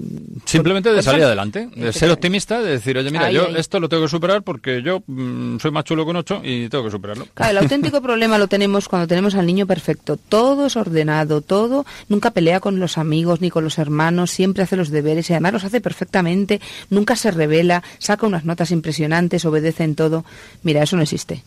[0.45, 3.47] Simplemente por- de por salir adelante, de ser optimista, de decir, oye, mira, Ahí, yo
[3.49, 3.55] ahí.
[3.57, 6.85] esto lo tengo que superar porque yo mm, soy más chulo con ocho y tengo
[6.85, 7.27] que superarlo.
[7.35, 10.17] Claro, el auténtico problema lo tenemos cuando tenemos al niño perfecto.
[10.17, 11.85] Todo es ordenado, todo.
[12.09, 15.53] Nunca pelea con los amigos ni con los hermanos, siempre hace los deberes y además
[15.55, 16.61] los hace perfectamente.
[16.91, 20.25] Nunca se revela, saca unas notas impresionantes, obedece en todo.
[20.63, 21.43] Mira, eso no existe.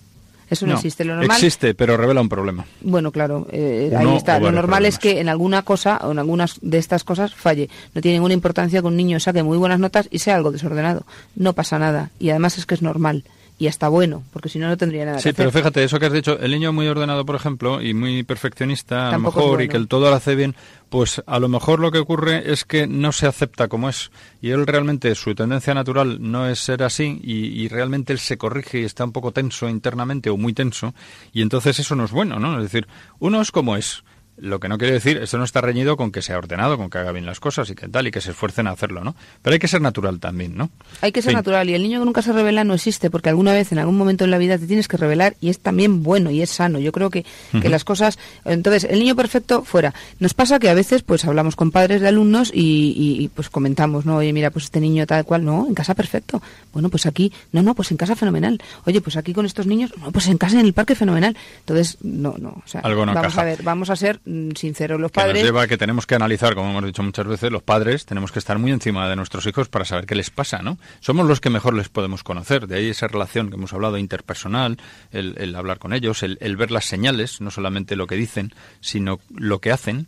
[0.52, 1.06] Eso no, existe.
[1.06, 1.38] Lo normal.
[1.38, 2.66] existe, pero revela un problema.
[2.82, 4.38] Bueno, claro, eh, Uno ahí está.
[4.38, 7.70] Lo normal es que en alguna cosa o en algunas de estas cosas falle.
[7.96, 11.06] No tiene ninguna importancia que un niño saque muy buenas notas y sea algo desordenado.
[11.36, 12.12] No pasa nada.
[12.20, 13.24] Y además es que es normal.
[13.62, 15.62] Y hasta bueno, porque si no, no tendría nada Sí, que pero hacer.
[15.62, 19.06] fíjate, eso que has dicho, el niño muy ordenado, por ejemplo, y muy perfeccionista, a
[19.06, 20.56] lo Tampoco mejor, y que el todo lo hace bien,
[20.89, 24.10] pues a lo mejor lo que ocurre es que no se acepta como es.
[24.41, 28.36] Y él realmente, su tendencia natural no es ser así, y, y realmente él se
[28.39, 30.95] corrige y está un poco tenso internamente o muy tenso,
[31.32, 32.58] y entonces eso no es bueno, ¿no?
[32.58, 32.88] Es decir,
[33.19, 34.04] uno es como es.
[34.38, 36.98] Lo que no quiere decir, esto no está reñido con que sea ordenado, con que
[36.98, 39.15] haga bien las cosas y que tal, y que se esfuercen a hacerlo, ¿no?
[39.44, 40.72] Pero hay que ser natural también, ¿no?
[41.02, 41.38] Hay que ser Fin.
[41.38, 43.98] natural y el niño que nunca se revela no existe porque alguna vez en algún
[43.98, 46.80] momento en la vida te tienes que revelar y es también bueno y es sano.
[46.80, 47.24] Yo creo que,
[47.62, 48.17] que las cosas...
[48.46, 49.94] Entonces, el niño perfecto fuera.
[50.20, 53.50] Nos pasa que a veces pues hablamos con padres de alumnos y, y- y, pues
[53.50, 54.15] comentamos, ¿no?
[54.17, 56.41] Oye, mira, pues este niño tal cual, no, en casa perfecto.
[56.74, 58.60] Bueno, pues aquí, no, no, pues en casa fenomenal.
[58.86, 61.36] Oye, pues aquí con estos niños, no, pues en casa en el parque fenomenal.
[61.60, 62.50] Entonces, no, no.
[62.65, 64.20] O sea, Algo no vamos a ver, vamos a ser
[64.56, 65.44] sinceros los Que nos padres.
[65.44, 68.40] lleva a que tenemos que analizar, como hemos dicho muchas veces, los padres tenemos que
[68.40, 70.78] estar muy encima de nuestros hijos para saber qué les pasa, ¿no?
[71.00, 74.78] Somos los que mejor les podemos conocer, de ahí esa relación que hemos hablado interpersonal,
[75.12, 78.54] el, el hablar con ellos, el, el ver las señales, no solamente lo que dicen,
[78.80, 80.08] sino lo que hacen.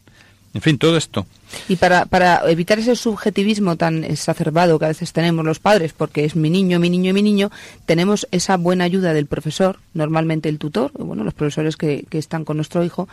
[0.56, 1.26] En fin, todo esto.
[1.67, 6.26] Y para, para evitar ese subjetivismo tan exacerbado que a veces tenemos los padres, porque
[6.26, 7.49] es mi niño, mi niño, mi niño,
[7.88, 12.45] tenemos esa buena ayuda del profesor, normalmente el tutor, bueno, los profesores que, que están
[12.45, 13.10] con nuestro hijo,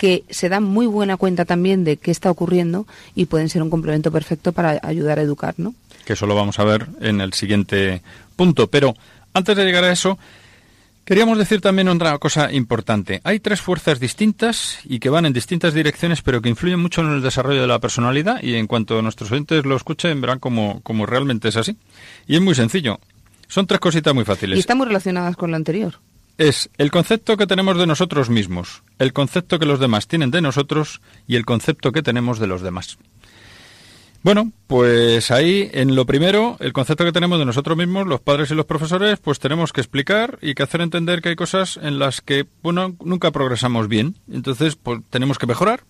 [0.00, 3.68] que se dan muy buena cuenta también de qué está ocurriendo y pueden ser un
[3.68, 5.74] complemento perfecto para ayudar a educar, ¿no?
[6.04, 8.02] que eso lo vamos a ver en el siguiente
[8.34, 8.68] punto.
[8.68, 8.94] Pero
[9.32, 10.18] antes de llegar a eso,
[11.04, 13.20] queríamos decir también otra cosa importante.
[13.24, 17.12] Hay tres fuerzas distintas y que van en distintas direcciones, pero que influyen mucho en
[17.12, 21.06] el desarrollo de la personalidad y en cuanto nuestros oyentes lo escuchen verán como, como
[21.06, 21.76] realmente es así.
[22.26, 22.98] Y es muy sencillo.
[23.48, 24.56] Son tres cositas muy fáciles.
[24.56, 25.94] Y están muy relacionadas con lo anterior.
[26.40, 30.40] Es el concepto que tenemos de nosotros mismos, el concepto que los demás tienen de
[30.40, 32.96] nosotros y el concepto que tenemos de los demás.
[34.22, 38.50] Bueno, pues ahí en lo primero, el concepto que tenemos de nosotros mismos, los padres
[38.50, 41.98] y los profesores, pues tenemos que explicar y que hacer entender que hay cosas en
[41.98, 44.16] las que, bueno, nunca progresamos bien.
[44.32, 45.84] Entonces, pues tenemos que mejorar.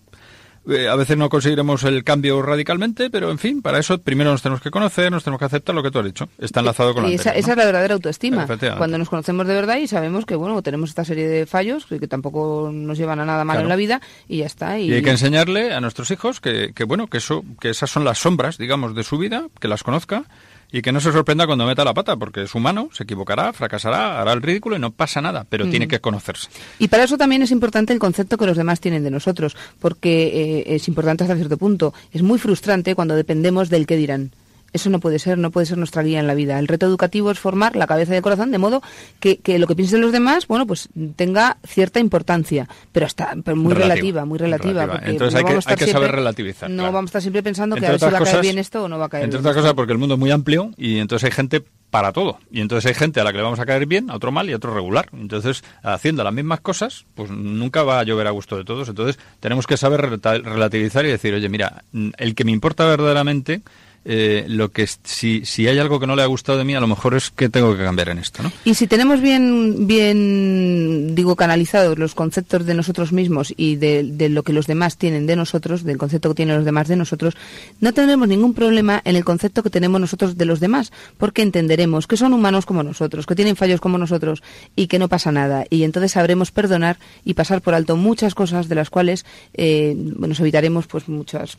[0.69, 4.43] Eh, a veces no conseguiremos el cambio radicalmente, pero en fin, para eso primero nos
[4.43, 6.29] tenemos que conocer, nos tenemos que aceptar lo que tú has dicho.
[6.37, 7.53] Está enlazado con esa, anterior, esa ¿no?
[7.53, 8.47] es la verdadera autoestima.
[8.77, 11.99] Cuando nos conocemos de verdad y sabemos que bueno tenemos esta serie de fallos que,
[11.99, 13.65] que tampoco nos llevan a nada malo Claro.
[13.65, 14.77] en la vida y ya está.
[14.79, 17.89] Y, Y hay que enseñarle a nuestros hijos que, que, bueno, que eso, que esas
[17.89, 20.25] son las sombras, digamos, de su vida, que las conozca
[20.71, 24.21] y que no se sorprenda cuando meta la pata, porque es humano, se equivocará, fracasará,
[24.21, 26.49] hará el ridículo y no pasa nada, pero tiene que conocerse.
[26.79, 30.63] Y para eso también es importante el concepto que los demás tienen de nosotros, porque
[30.67, 31.93] eh, es importante hasta cierto punto.
[32.11, 34.31] Es muy frustrante cuando dependemos del que dirán.
[34.73, 36.57] Eso no puede ser, no puede ser nuestra guía en la vida.
[36.57, 38.81] El reto educativo es formar la cabeza y el corazón de modo
[39.19, 43.57] que, que lo que piensen los demás, bueno, pues tenga cierta importancia, pero hasta pero
[43.57, 44.71] muy Relativa, relativa, muy relativa.
[44.73, 44.93] relativa.
[44.93, 46.91] porque Entonces no hay que- hay saber siempre- relativizar, No claro.
[46.93, 48.83] vamos a estar siempre pensando que Entre a ver si va a caer bien esto
[48.83, 50.71] o no va a caer Entre bien otras cosas, porque el mundo es muy amplio
[50.77, 52.39] y entonces hay gente para todo.
[52.49, 54.49] Y entonces hay gente a la que le vamos a caer bien, a otro mal
[54.49, 55.09] y a otro regular.
[55.11, 58.87] Entonces, haciendo las mismas cosas, pues nunca va a llover a gusto de todos.
[58.87, 61.83] Entonces, tenemos que saber relativizar y decir, oye, mira,
[62.17, 63.61] el que me importa verdaderamente,
[64.03, 66.79] eh, lo que si, si hay algo que no le ha gustado de mí, a
[66.79, 68.51] lo mejor es que tengo que cambiar en esto, ¿no?
[68.65, 74.29] Y si tenemos bien, bien, digo, canalizados los conceptos de nosotros mismos y de, de
[74.29, 77.35] lo que los demás tienen de nosotros, del concepto que tienen los demás de nosotros,
[77.79, 82.07] no tendremos ningún problema en el concepto que tenemos nosotros de los demás, porque entenderemos
[82.07, 84.41] que son humanos como nosotros, que tienen fallos como nosotros
[84.75, 85.65] y que no pasa nada.
[85.69, 90.39] Y entonces sabremos perdonar y pasar por alto muchas cosas de las cuales eh, nos
[90.39, 91.57] evitaremos pues muchas,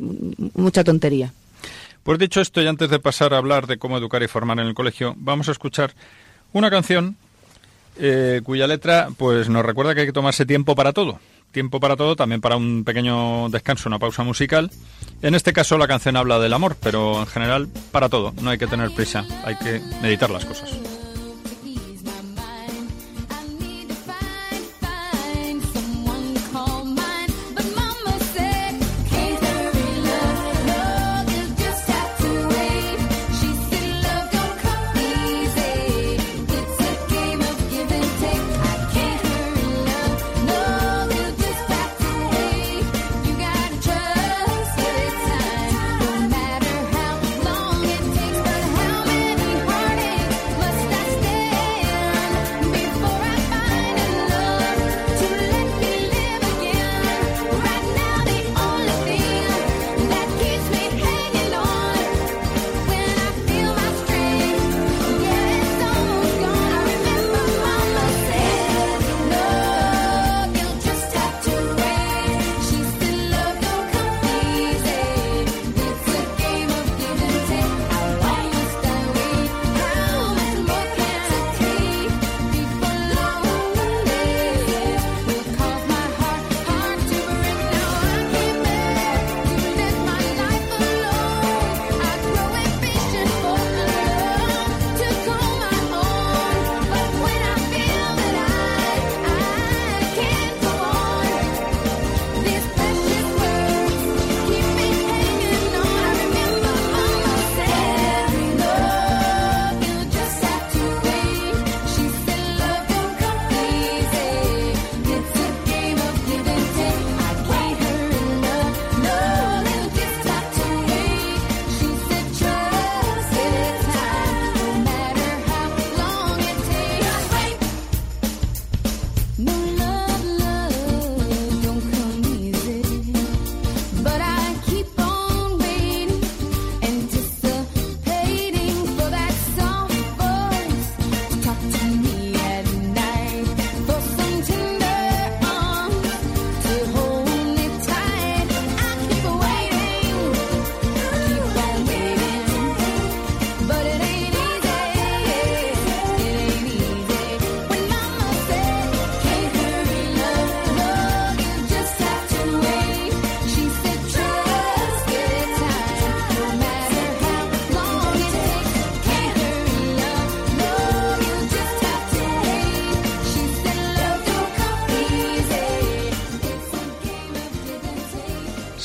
[0.55, 1.33] mucha tontería.
[2.03, 4.67] Pues dicho esto, y antes de pasar a hablar de cómo educar y formar en
[4.67, 5.95] el colegio, vamos a escuchar
[6.53, 7.17] una canción
[7.99, 11.21] eh, cuya letra pues nos recuerda que hay que tomarse tiempo para todo.
[11.53, 14.71] Tiempo para todo, también para un pequeño descanso, una pausa musical.
[15.21, 18.33] En este caso la canción habla del amor, pero en general para todo.
[18.41, 20.92] No hay que tener prisa, hay que meditar las cosas.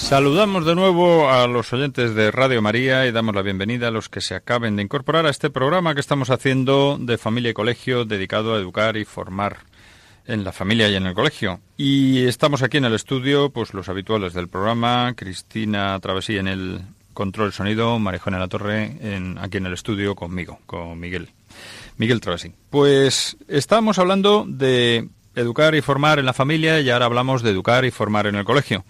[0.07, 4.07] Saludamos de nuevo a los oyentes de Radio María y damos la bienvenida a los
[4.07, 8.05] que se acaben de incorporar a este programa que estamos haciendo de familia y colegio
[8.05, 9.57] dedicado a educar y formar
[10.25, 11.59] en la familia y en el colegio.
[11.75, 16.81] Y estamos aquí en el estudio, pues los habituales del programa, Cristina Travesí en el
[17.13, 21.31] control sonido, Marejón en la Torre en, aquí en el estudio conmigo, con Miguel.
[21.97, 22.53] Miguel Travesí.
[22.69, 27.83] Pues estábamos hablando de educar y formar en la familia y ahora hablamos de educar
[27.83, 28.85] y formar en el colegio.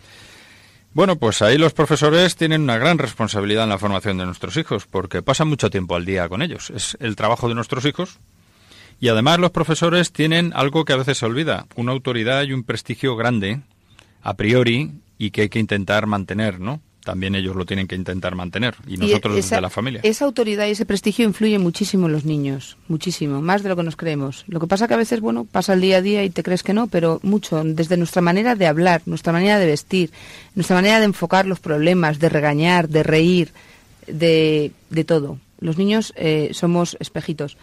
[0.94, 4.88] Bueno, pues ahí los profesores tienen una gran responsabilidad en la formación de nuestros hijos,
[4.88, 6.72] porque pasan mucho tiempo al día con ellos.
[6.72, 8.20] Es el trabajo de nuestros hijos.
[9.00, 12.64] Y además los profesores tienen algo que a veces se olvida, una autoridad y un
[12.64, 13.62] prestigio grande,
[14.24, 16.82] a priori, y que hay que intentar mantener, ¿no?
[17.08, 20.02] También ellos lo tienen que intentar mantener, y Y nosotros esa- de la familia.
[20.04, 23.84] Esa autoridad y ese prestigio influye muchísimo en los niños, muchísimo, más de lo que
[23.84, 24.44] nos creemos.
[24.50, 26.64] Lo que pasa que a veces, bueno, pasa el día a día y te crees
[26.64, 30.12] que no, pero mucho, desde nuestra manera de hablar, nuestra manera de vestir,
[30.54, 33.54] nuestra manera de enfocar los problemas, de regañar, de reír,
[34.06, 35.40] de, de todo.
[35.62, 37.56] Los niños eh, somos espejitos.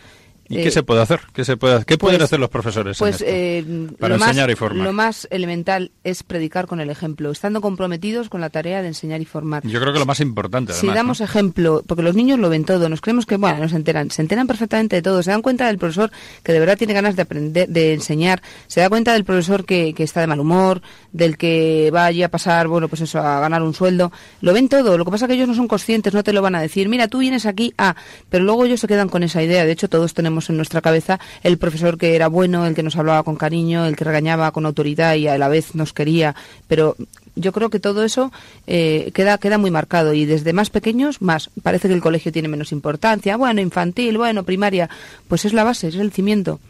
[0.48, 1.20] ¿Y Eh, qué se puede hacer?
[1.32, 3.24] ¿Qué, se puede, qué pueden pues- hacer los profesores en Pues esto?
[3.28, 3.64] eh,
[3.98, 4.84] para más, enseñar y formar?
[4.84, 9.20] lo más elemental es predicar con el ejemplo, estando comprometidos con la tarea de enseñar
[9.22, 9.66] y formar.
[9.66, 10.96] Yo creo que lo más importante, Si además.
[10.96, 11.24] damos ¿no?
[11.24, 14.20] ejemplo, porque los niños lo ven todo, nos creemos que, bueno, no se enteran, se
[14.20, 16.10] enteran perfectamente de todo, se dan cuenta del profesor
[16.42, 19.94] que de verdad tiene ganas de aprender, de enseñar, se da cuenta del profesor que,
[19.94, 20.82] que está de mal humor,
[21.12, 24.68] del que va allí a pasar, bueno, pues eso, a ganar un sueldo, lo ven
[24.68, 26.60] todo, lo que pasa es que ellos no son conscientes, no te lo van a
[26.60, 27.96] decir, mira, tú vienes aquí, ah,
[28.28, 31.20] pero luego ellos se quedan con esa idea, de hecho todos tenemos en nuestra cabeza
[31.42, 34.66] el profesor que era bueno, el que nos hablaba con cariño, el que regañaba con
[34.66, 36.34] autoridad y a la vez nos quería,
[36.68, 36.96] pero
[37.36, 38.32] yo creo que todo eso
[38.66, 41.50] eh, queda queda muy marcado y desde más pequeños más.
[41.62, 43.36] Parece que el colegio tiene menos importancia.
[43.36, 44.88] Bueno infantil bueno primaria.
[45.28, 46.60] Pues es la base es el cimiento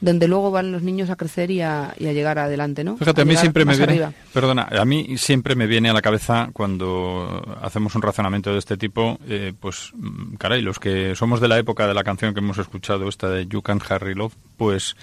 [0.00, 3.22] donde luego van los niños a crecer y a, y a llegar adelante no Fíjate,
[3.22, 4.12] a mí llegar siempre me viene, arriba.
[4.32, 8.76] perdona, a mí siempre me viene a la cabeza cuando hacemos un razonamiento de este
[8.76, 12.40] tipo, eh, pues, mm, caray, los que somos de la época de la canción que
[12.40, 14.96] hemos escuchado, esta de You Can Harry Love, pues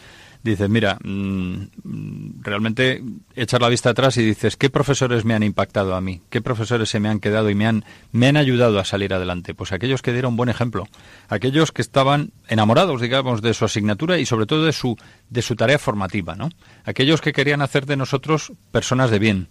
[0.44, 3.04] dices, mira, mm, realmente
[3.36, 6.22] echar la vista atrás y dices, ¿qué profesores me han impactado a mí?
[6.30, 9.54] ¿Qué profesores se me han quedado y me han, me han ayudado a salir adelante?
[9.54, 10.88] Pues aquellos que dieron buen ejemplo,
[11.30, 14.98] aquellos que estaban enamorados, digamos, de su asignatura y sobre todo de su,
[15.30, 16.50] de su tarea formativa, ¿no?
[16.86, 19.48] Aquellos que querían hacer de nosotros personas de bien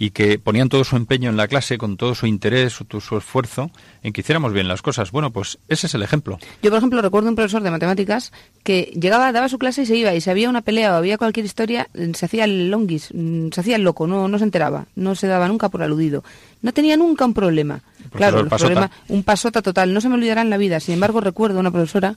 [0.00, 3.18] y que ponían todo su empeño en la clase, con todo su interés, su, su
[3.18, 3.70] esfuerzo,
[4.02, 5.10] en que hiciéramos bien las cosas.
[5.10, 6.38] Bueno, pues ese es el ejemplo.
[6.62, 8.32] Yo, por ejemplo, recuerdo un profesor de matemáticas
[8.64, 10.14] que llegaba, daba su clase y se iba.
[10.14, 13.50] Y si había una pelea o había cualquier historia, eh, se hacía el longuis, mm,
[13.52, 16.24] se hacía el loco, no, no se enteraba, no se daba nunca por aludido.
[16.62, 17.82] No tenía nunca un problema.
[18.10, 18.68] Claro, el pasota.
[18.68, 20.80] problema, un pasota total, no se me olvidará en la vida.
[20.80, 22.16] Sin embargo, recuerdo una profesora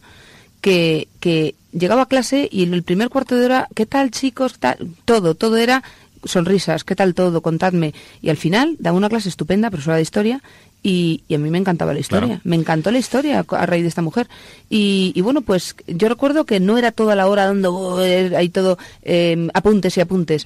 [0.61, 4.53] que, que llegaba a clase y en el primer cuarto de hora, ¿qué tal chicos?
[4.53, 4.77] ¿Qué tal?
[5.03, 5.83] Todo, todo era
[6.25, 7.41] sonrisas, ¿qué tal todo?
[7.41, 7.93] Contadme.
[8.21, 10.41] Y al final daba una clase estupenda, profesora de historia,
[10.81, 12.27] y, y a mí me encantaba la historia.
[12.27, 12.41] Claro.
[12.43, 14.27] Me encantó la historia a raíz de esta mujer.
[14.69, 18.35] Y, y bueno, pues yo recuerdo que no era toda la hora dando oh, eh,
[18.35, 20.45] ahí todo eh, apuntes y apuntes.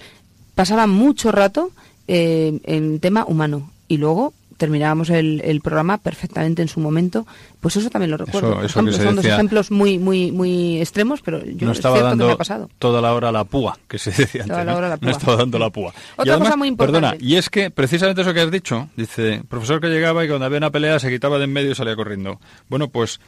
[0.54, 1.72] Pasaba mucho rato
[2.08, 3.72] eh, en tema humano.
[3.88, 7.26] Y luego terminábamos el, el programa perfectamente en su momento.
[7.62, 8.54] Pues eso también lo recuerdo.
[8.54, 11.96] Eso- eso ejemplo, son dos ejemplos muy, muy, muy extremos, pero yo no es estaba
[11.98, 12.70] cierto que me dando ha pasado.
[12.80, 14.66] toda la hora la púa, que se decía Toda antes.
[14.66, 14.78] la ¿no?
[14.78, 15.12] hora la No púa.
[15.12, 15.94] estaba dando la púa.
[16.14, 17.00] Otra Y además, cosa muy importante.
[17.08, 20.46] Perdona, y es que precisamente eso que has dicho, dice, profesor que llegaba y cuando
[20.46, 22.40] había una pelea se quitaba de en medio y salía corriendo.
[22.68, 23.20] Bueno, pues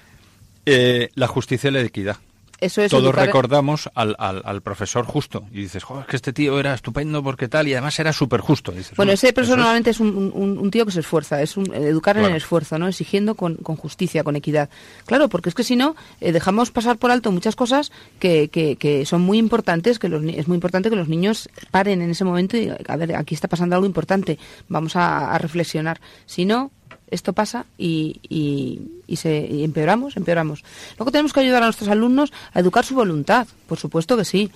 [0.66, 2.18] eh, la justicia y la equidad.
[2.62, 6.16] Eso es Todos educar- recordamos al, al, al profesor justo y dices, joder, es que
[6.18, 8.72] este tío era estupendo porque tal y además era súper justo.
[8.72, 11.42] Bueno, "Hombre, ese profesor eso es- normalmente es un, un- un tío que se esfuerza,
[11.42, 12.88] es un, educar en el esfuerzo, ¿no?
[12.88, 14.70] Exigiendo con, con justicia, con equidad.
[15.06, 18.76] Claro, porque es que si no, eh, dejamos pasar por alto muchas cosas que, que,
[18.76, 22.26] que son muy importantes, que los, es muy importante que los niños paren en ese
[22.26, 24.38] momento y, a ver, aquí está pasando algo importante,
[24.68, 26.02] vamos a, a reflexionar.
[26.26, 26.72] Si no,
[27.10, 30.64] esto pasa y, y, y se, y empeoramos, empeoramos.
[30.98, 34.52] Luego tenemos que ayudar a nuestros alumnos a educar su voluntad, por supuesto que sí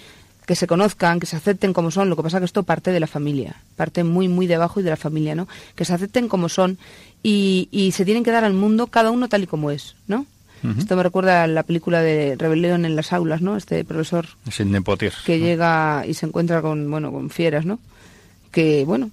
[0.45, 2.09] que se conozcan, que se acepten como son.
[2.09, 4.83] Lo que pasa que esto parte de la familia, parte muy, muy de abajo y
[4.83, 5.47] de la familia, ¿no?
[5.75, 6.77] Que se acepten como son
[7.23, 10.25] y, y se tienen que dar al mundo cada uno tal y como es, ¿no?
[10.77, 13.57] Esto me recuerda a la película de Rebelión en las aulas, ¿no?
[13.57, 15.11] Este profesor Sin nepotir.
[15.25, 17.79] que llega y se encuentra con, bueno, con fieras, ¿no?
[18.49, 19.11] Que, bueno,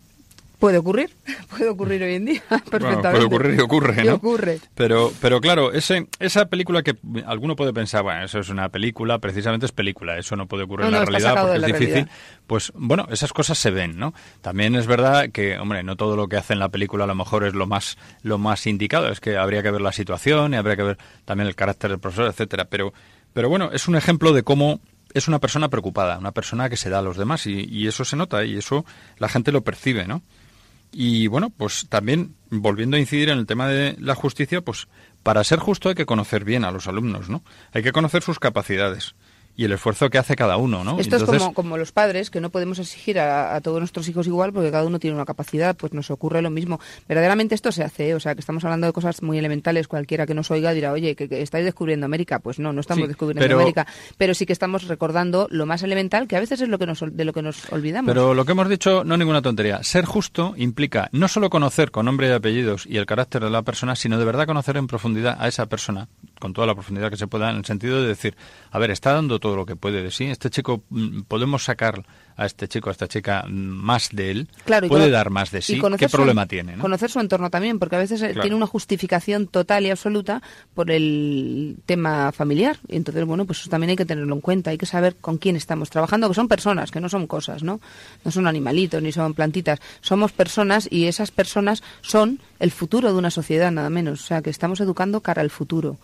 [0.61, 1.11] puede ocurrir,
[1.51, 2.81] puede ocurrir hoy en día, perfectamente.
[2.81, 4.15] Bueno, puede ocurrir y ocurre, Y ¿no?
[4.15, 4.61] ocurre.
[4.77, 6.95] Pero, pero claro, ese, esa película que
[7.27, 10.83] alguno puede pensar, bueno, eso es una película, precisamente es película, eso no puede ocurrir
[10.85, 11.87] No, en la no, realidad porque es difícil.
[11.95, 12.11] realidad.
[12.47, 14.15] Pues bueno, esas cosas se ven, ¿no?
[14.43, 17.15] También es verdad que, hombre, no todo lo que hace en la película a lo
[17.17, 20.57] mejor es lo más, lo más indicado, es que habría que ver la situación y
[20.57, 22.67] habría que ver también el carácter del profesor, etcétera.
[22.67, 22.93] Pero,
[23.33, 24.81] pero bueno, es un ejemplo de cómo
[25.15, 28.05] es una persona preocupada, una persona que se da a los demás y, y eso
[28.05, 28.85] se nota y eso
[29.19, 30.23] la gente lo percibe, ¿no?
[30.93, 34.89] Y bueno, pues también volviendo a incidir en el tema de la justicia, pues
[35.23, 37.45] para ser justo hay que conocer bien a los alumnos, ¿no?
[37.73, 39.15] Hay que conocer sus capacidades
[39.61, 40.99] y el esfuerzo que hace cada uno, ¿no?
[40.99, 44.09] Esto Entonces, es como, como los padres, que no podemos exigir a, a todos nuestros
[44.09, 46.81] hijos igual porque cada uno tiene una capacidad, pues nos ocurre lo mismo.
[47.07, 48.15] Verdaderamente esto se hace, ¿eh?
[48.15, 49.87] o sea, que estamos hablando de cosas muy elementales.
[49.87, 52.39] Cualquiera que nos oiga dirá, oye, que, que estáis descubriendo América.
[52.39, 53.87] Pues no, no estamos Sí, descubriendo pero- América,
[54.17, 57.01] pero sí que estamos recordando lo más elemental, que a veces es lo que nos,
[57.07, 58.09] de lo que nos olvidamos.
[58.09, 59.83] Pero lo que hemos dicho no es ninguna tontería.
[59.83, 63.61] Ser justo implica no solo conocer con nombre y apellidos y el carácter de la
[63.61, 66.09] persona, sino de verdad conocer en profundidad a esa persona,
[66.41, 68.37] con toda la profundidad que se pueda, en el sentido de decir,
[68.73, 70.25] a ver, está dando todo lo que puede de sí.
[70.25, 72.05] Este chico, mm, podemos sacar
[72.37, 74.49] a este chico, a esta chica, mm, más de él.
[74.65, 75.79] Claro, puede dar más de y sí.
[75.79, 76.75] conocer ¿Qué su- problema tiene?
[76.77, 76.83] ¿no?
[76.83, 78.41] Conocer su entorno también, porque a veces eh, Claro.
[78.41, 80.43] tiene una justificación total y absoluta
[80.75, 82.79] por el tema familiar.
[82.89, 84.71] Y entonces, bueno, pues eso también hay que tenerlo en cuenta.
[84.71, 87.81] Hay que saber con quién estamos trabajando, que son personas, que no son cosas, ¿no?
[88.25, 89.79] No son animalitos ni son plantitas.
[90.01, 94.23] Somos personas y esas personas son el futuro de una sociedad, nada menos.
[94.23, 95.99] O sea, que estamos educando cara al futuro.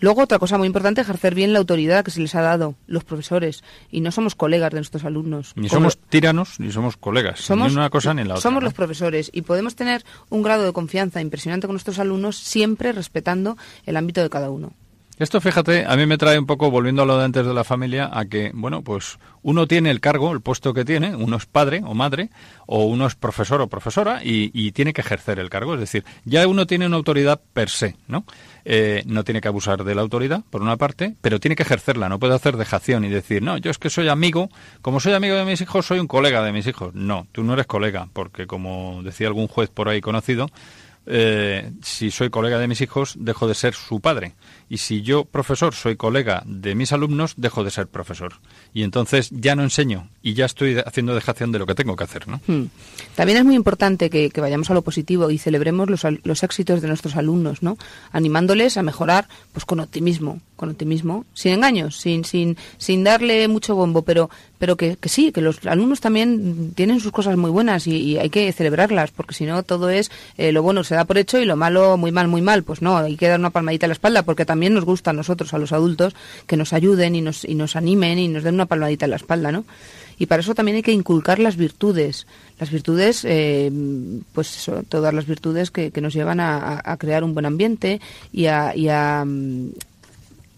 [0.00, 3.04] Luego, otra cosa muy importante, ejercer bien la autoridad que se les ha dado los
[3.04, 3.64] profesores.
[3.90, 5.52] Y no somos colegas de nuestros alumnos.
[5.56, 7.40] Ni Como- somos tiranos, ni somos colegas.
[7.40, 8.42] somos, ni una cosa ni la otra.
[8.42, 8.66] somos ¿no?
[8.66, 13.56] los profesores y podemos tener un grado de confianza impresionante con nuestros alumnos siempre respetando
[13.86, 14.72] el ámbito de cada uno.
[15.18, 17.64] Esto, fíjate, a mí me trae un poco, volviendo a lo de antes de la
[17.64, 21.46] familia, a que, bueno, pues uno tiene el cargo, el puesto que tiene, uno es
[21.46, 22.30] padre o madre,
[22.66, 25.74] o uno es profesor o profesora, y, y tiene que ejercer el cargo.
[25.74, 28.24] Es decir, ya uno tiene una autoridad per se, ¿no?
[28.64, 32.08] Eh, no tiene que abusar de la autoridad, por una parte, pero tiene que ejercerla,
[32.08, 34.50] no puede hacer dejación y decir, no, yo es que soy amigo,
[34.82, 36.94] como soy amigo de mis hijos, soy un colega de mis hijos.
[36.94, 40.48] No, tú no eres colega, porque como decía algún juez por ahí conocido,
[41.10, 44.34] eh, si soy colega de mis hijos, dejo de ser su padre.
[44.68, 48.34] Y si yo, profesor, soy colega de mis alumnos, dejo de ser profesor.
[48.74, 52.04] Y entonces ya no enseño y ya estoy haciendo dejación de lo que tengo que
[52.04, 52.40] hacer, ¿no?
[52.46, 52.66] Hmm.
[53.14, 56.82] También es muy importante que, que vayamos a lo positivo y celebremos los, los éxitos
[56.82, 57.78] de nuestros alumnos, ¿no?
[58.12, 63.74] Animándoles a mejorar, pues con optimismo, con optimismo, sin engaños, sin, sin, sin darle mucho
[63.74, 67.86] bombo, pero, pero que, que sí, que los alumnos también tienen sus cosas muy buenas
[67.86, 71.04] y, y hay que celebrarlas, porque si no todo es eh, lo bueno se da
[71.04, 72.64] por hecho y lo malo muy mal, muy mal.
[72.64, 75.14] Pues no, hay que dar una palmadita a la espalda, porque también nos gusta a
[75.14, 76.14] nosotros, a los adultos,
[76.46, 79.16] que nos ayuden y nos, y nos animen y nos den una palmadita en la
[79.16, 79.64] espalda, ¿no?
[80.18, 82.26] Y para eso también hay que inculcar las virtudes.
[82.58, 83.70] Las virtudes, eh,
[84.32, 88.00] pues eso, todas las virtudes que, nos llevan a, crear un buen ambiente
[88.32, 89.24] y a, y a,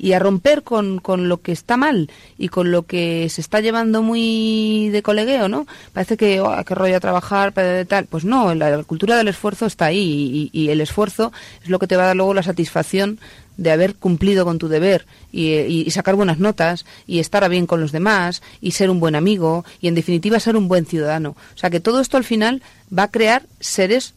[0.01, 3.61] y a romper con, con lo que está mal y con lo que se está
[3.61, 5.67] llevando muy de colegueo, ¿no?
[5.93, 7.53] Parece que, oh, qué rollo a trabajar,
[7.87, 8.07] tal.
[8.07, 11.33] Pues no, la, la cultura del esfuerzo está ahí y, y el esfuerzo
[11.63, 13.21] es lo que te va a dar luego la satisfacción
[13.61, 17.93] de haber cumplido con tu deber y, sacar buenas notas y estar bien con los
[17.93, 21.37] demás y ser un buen amigo y en definitiva ser un buen ciudadano.
[21.55, 22.63] O sea que todo esto al final
[22.97, 24.15] va a crear seres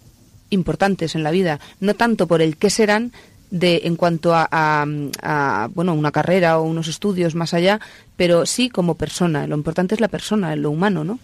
[0.50, 3.12] importantes en la vida, no tanto por el qué serán
[3.52, 4.86] de en cuanto a, a-
[5.22, 7.80] a, bueno una carrera o unos estudios más allá,
[8.16, 9.46] pero sí como persona.
[9.46, 11.20] Lo importante es la persona, lo humano, ¿no?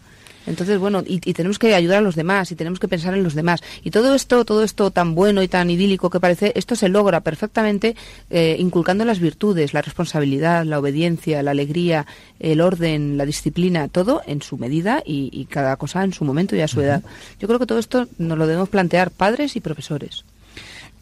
[0.48, 3.24] Entonces, bueno, y, y tenemos que ayudar a los demás y tenemos que pensar en
[3.24, 3.62] los demás.
[3.84, 7.22] Y todo esto, todo esto tan bueno y tan idílico que parece, esto se logra
[7.22, 7.96] perfectamente
[8.30, 12.06] eh, inculcando las virtudes, la responsabilidad, la obediencia, la alegría,
[12.40, 16.56] el orden, la disciplina, todo en su medida y, y cada cosa en su momento
[16.56, 17.04] y a su edad.
[17.40, 20.24] Yo creo que todo esto nos lo debemos plantear padres y profesores.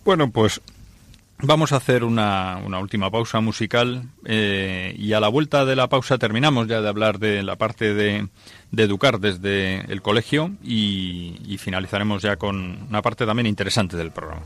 [0.04, 0.62] Bueno, pues
[1.40, 5.88] vamos a hacer una, una última pausa musical eh, y a la vuelta de la
[5.88, 8.28] pausa terminamos ya de hablar de la parte de,
[8.76, 14.46] educar desde el colegio y finalizaremos ya con una parte también interesante del programa.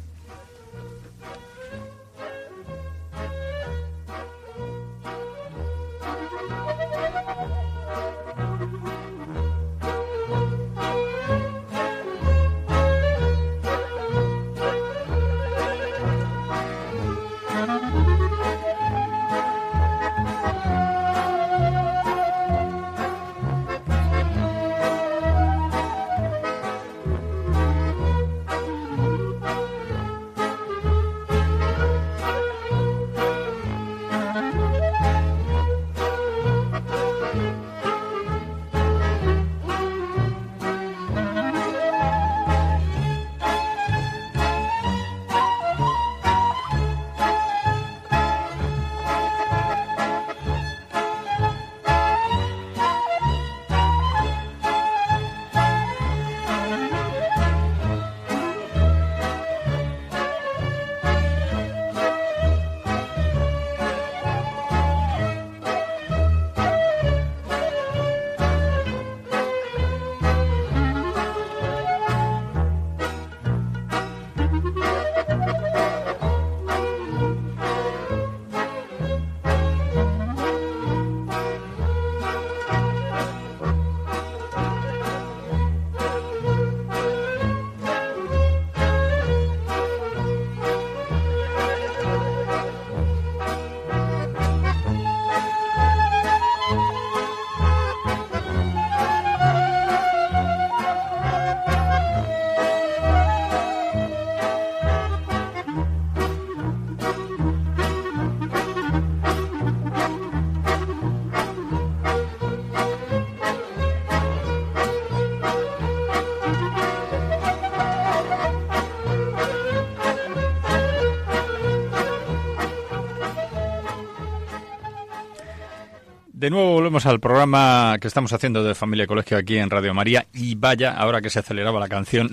[126.42, 129.94] De nuevo volvemos al programa que estamos haciendo de Familia y Colegio aquí en Radio
[129.94, 130.26] María.
[130.34, 132.32] Y vaya, ahora que se aceleraba la canción,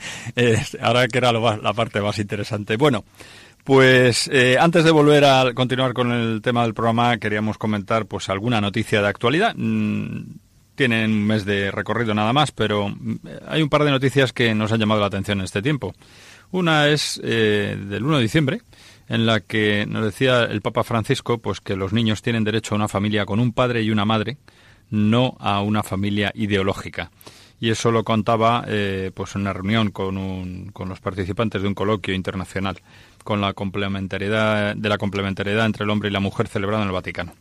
[0.82, 2.76] ahora que era la parte más interesante.
[2.76, 3.06] Bueno,
[3.64, 8.28] pues eh, antes de volver a continuar con el tema del programa, queríamos comentar pues
[8.28, 9.54] alguna noticia de actualidad.
[9.56, 10.34] Mm,
[10.74, 13.16] tienen un mes de recorrido nada más, pero mm,
[13.48, 15.94] hay un par de noticias que nos han llamado la atención en este tiempo.
[16.50, 18.60] Una es eh, del 1 de diciembre,
[19.08, 22.76] en la que nos decía el Papa Francisco pues que los niños tienen derecho a
[22.76, 24.38] una familia con un padre y una madre,
[24.90, 27.10] no a una familia ideológica.
[27.60, 31.68] Y eso lo contaba eh, pues en una reunión con, un- con los participantes de
[31.68, 32.80] un coloquio internacional
[33.22, 36.92] con la complementariedad de la complementariedad entre el hombre y la mujer celebrado en el
[36.94, 37.34] Vaticano.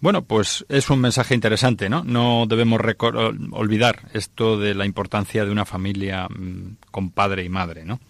[0.00, 2.04] Bueno, pues es un mensaje interesante, ¿no?
[2.04, 2.78] No debemos
[3.52, 8.00] olvidar esto de la importancia de una familia mm, con padre y madre, ¿no?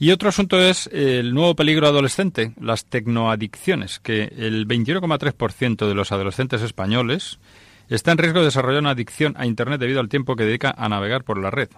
[0.00, 6.12] Y otro asunto es el nuevo peligro adolescente, las tecnoadicciones, que el 21,3% de los
[6.12, 7.40] adolescentes españoles
[7.88, 10.88] está en riesgo de desarrollar una adicción a Internet debido al tiempo que dedica a
[10.88, 11.68] navegar por la red.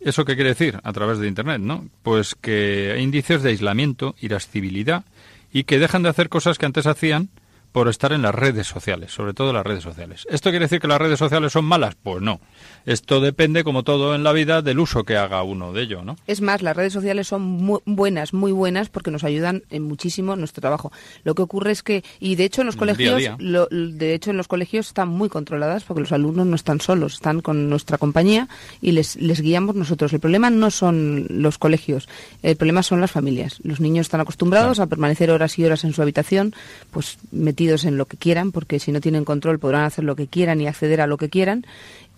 [0.00, 1.86] ¿Eso qué quiere decir a través de Internet, no?
[2.02, 5.04] Pues que hay indicios de aislamiento, irascibilidad
[5.52, 7.28] y que dejan de hacer cosas que antes hacían
[7.72, 10.26] por estar en las redes sociales, sobre todo las redes sociales.
[10.30, 11.94] ¿Esto quiere decir que las redes sociales son malas?
[12.02, 12.40] Pues no.
[12.88, 16.16] Esto depende, como todo en la vida, del uso que haga uno de ello, ¿no?
[16.26, 20.32] Es más, las redes sociales son muy buenas, muy buenas, porque nos ayudan en muchísimo
[20.32, 20.90] en nuestro trabajo.
[21.22, 23.36] Lo que ocurre es que, y de hecho en los El colegios, día.
[23.38, 27.12] lo- de hecho en los colegios están muy controladas, porque los alumnos no están solos,
[27.14, 28.48] están con nuestra compañía
[28.80, 30.12] y les, les guiamos nosotros.
[30.14, 32.08] El problema no son los colegios,
[32.42, 33.58] el problema son las familias.
[33.64, 36.54] Los niños están acostumbrados a permanecer horas y horas en su habitación,
[36.90, 40.26] pues metidos en lo que quieran, porque si no tienen control podrán hacer lo que
[40.26, 41.66] quieran y acceder a lo que quieran.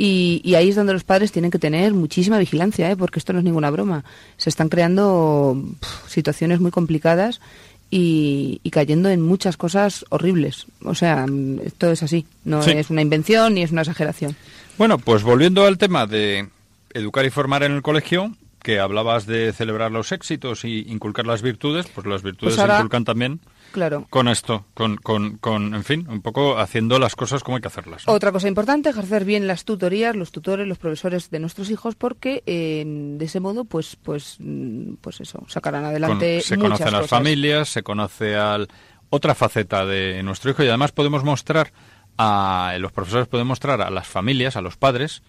[0.02, 2.96] Y, y ahí es donde los padres tienen que tener muchísima vigilancia, ¿eh?
[2.96, 4.02] porque esto no es ninguna broma.
[4.38, 5.62] Se están creando
[6.08, 7.42] situaciones muy complicadas
[7.90, 10.66] y, y cayendo en muchas cosas horribles.
[10.84, 12.24] O sea, mm, esto es así.
[12.44, 12.70] No Sí.
[12.70, 14.36] es una invención ni es una exageración.
[14.78, 16.48] Bueno, pues volviendo al tema de
[16.94, 18.32] educar y formar en el colegio,
[18.62, 22.76] que hablabas de celebrar los éxitos y inculcar las virtudes, pues las virtudes Pues ahora-
[22.76, 23.40] se inculcan también
[23.72, 24.06] Claro.
[24.10, 27.68] con esto, con, con, con, en fin, un poco haciendo las cosas como hay que
[27.68, 28.06] hacerlas.
[28.06, 28.12] ¿no?
[28.12, 32.42] Otra cosa importante, ejercer bien las tutorías, los tutores, los profesores de nuestros hijos, porque
[32.46, 36.92] eh, de ese modo, pues, pues, mm, pues eso, sacarán Con- adelante se muchas conocen
[36.92, 37.10] las cosas.
[37.18, 38.68] familias, se conoce al
[39.10, 41.72] otra faceta de nuestro hijo y además podemos mostrar
[42.18, 45.22] a los profesores pueden mostrar a las familias, a los padres,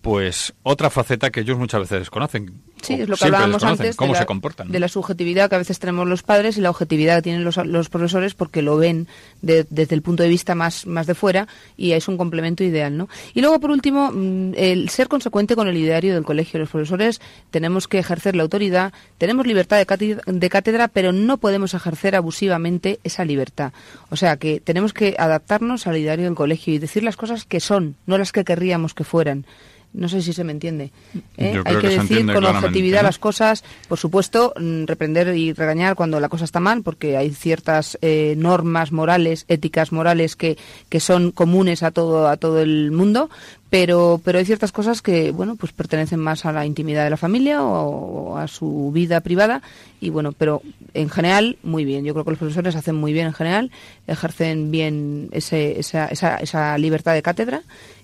[0.00, 2.54] pues otra faceta que ellos muchas veces desconocen.
[2.80, 4.70] Sí, es lo que hablábamos antes cómo de la, se comportan.
[4.72, 7.58] de la subjetividad que a veces tenemos los padres y la objetividad que tienen los,
[7.58, 9.06] los profesores porque lo ven
[9.42, 11.46] de- desde el punto de vista más, más de fuera
[11.76, 13.10] y es un complemento ideal, ¿no?
[13.34, 16.58] Y luego, por último, mm, el ser consecuente con el ideario del colegio.
[16.58, 17.20] Los profesores
[17.50, 22.16] tenemos que ejercer la autoridad, tenemos libertad de cátedra, de cátedra, pero no podemos ejercer
[22.16, 23.74] abusivamente esa libertad.
[24.08, 27.60] O sea, que tenemos que adaptarnos al ideario del colegio y decir las cosas que
[27.60, 29.44] son, no las que querríamos que fueran.
[29.92, 30.92] No sé si se me entiende.
[31.36, 31.60] ¿eh?
[31.64, 33.08] Hay que decir con objetividad ¿no?
[33.08, 37.30] las cosas, por supuesto, mm, reprender y regañar cuando la cosa está mal, porque hay
[37.30, 40.56] ciertas eh, normas morales, éticas morales que,
[40.88, 43.30] que son comunes a todo a todo el mundo,
[43.68, 47.16] pero pero hay ciertas cosas que bueno pues pertenecen más a la intimidad de la
[47.16, 49.62] familia o, o a su vida privada
[50.00, 50.62] y bueno, pero
[50.94, 52.04] en general muy bien.
[52.04, 53.70] Yo creo que los profesores hacen muy bien en general,
[54.06, 57.62] ejercen bien ese, esa, esa, esa libertad de cátedra.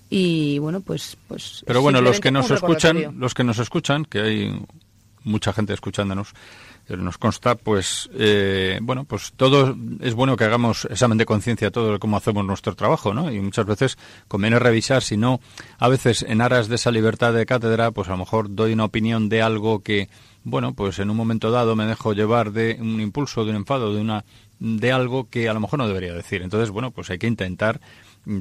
[0.09, 1.17] Y bueno, pues.
[1.27, 4.61] pues Pero bueno, los que nos escuchan, los que nos escuchan, que hay
[5.23, 6.33] mucha gente escuchándonos,
[6.95, 11.93] nos consta, pues, eh, bueno, pues todo es bueno que hagamos examen de conciencia todo
[11.93, 13.31] de cómo hacemos nuestro trabajo, ¿no?
[13.31, 13.97] Y muchas veces
[14.29, 15.41] conviene revisar, si no,
[15.79, 18.85] a veces en aras de esa libertad de cátedra, pues a lo mejor doy una
[18.85, 20.07] opinión de algo que,
[20.43, 23.93] bueno, pues en un momento dado me dejo llevar de un impulso, de un enfado,
[23.93, 24.23] de una
[24.59, 26.41] de algo que a lo mejor no debería decir.
[26.41, 27.81] Entonces, bueno, pues hay que intentar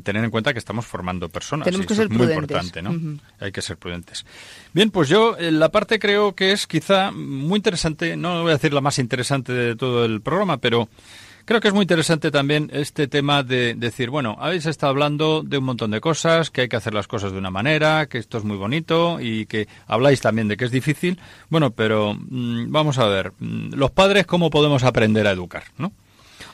[0.02, 1.64] tener en cuenta que estamos formando personas.
[1.64, 2.64] Tenemos y que eso ser es muy prudentes.
[2.64, 3.18] importante, ¿no?
[3.40, 4.24] Hay que ser prudentes.
[4.72, 8.54] Bien, pues yo eh, la parte creo que es quizá muy interesante, no voy a
[8.54, 10.88] decir la más interesante de todo el programa, pero
[11.44, 15.58] creo que es muy interesante también este tema de decir, bueno, habéis estado hablando de
[15.58, 18.38] un montón de cosas, que hay que hacer las cosas de una manera, que esto
[18.38, 21.18] es muy bonito y que habláis también de que es difícil.
[21.48, 25.92] Bueno, pero mm, vamos a ver, mm, los padres cómo podemos aprender a educar, ¿no?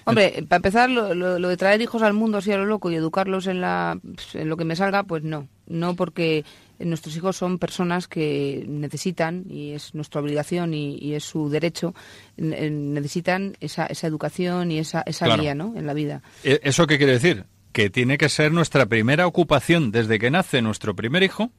[0.05, 2.91] Hombre, para empezar, lo, lo- lo de traer hijos al mundo así a lo loco
[2.91, 3.99] y educarlos en, la,
[4.35, 5.49] en lo que me salga, pues no.
[5.67, 6.45] No porque
[6.79, 11.95] nuestros hijos son personas que necesitan, y es nuestra obligación y, y es su derecho,
[12.37, 15.43] eh, necesitan esa, esa educación y esa, esa Claro.
[15.43, 15.75] guía ¿no?
[15.77, 16.23] en la vida.
[16.43, 17.45] E- ¿Eso qué quiere decir?
[17.73, 21.53] Que tiene que ser nuestra primera ocupación desde que nace nuestro primer hijo,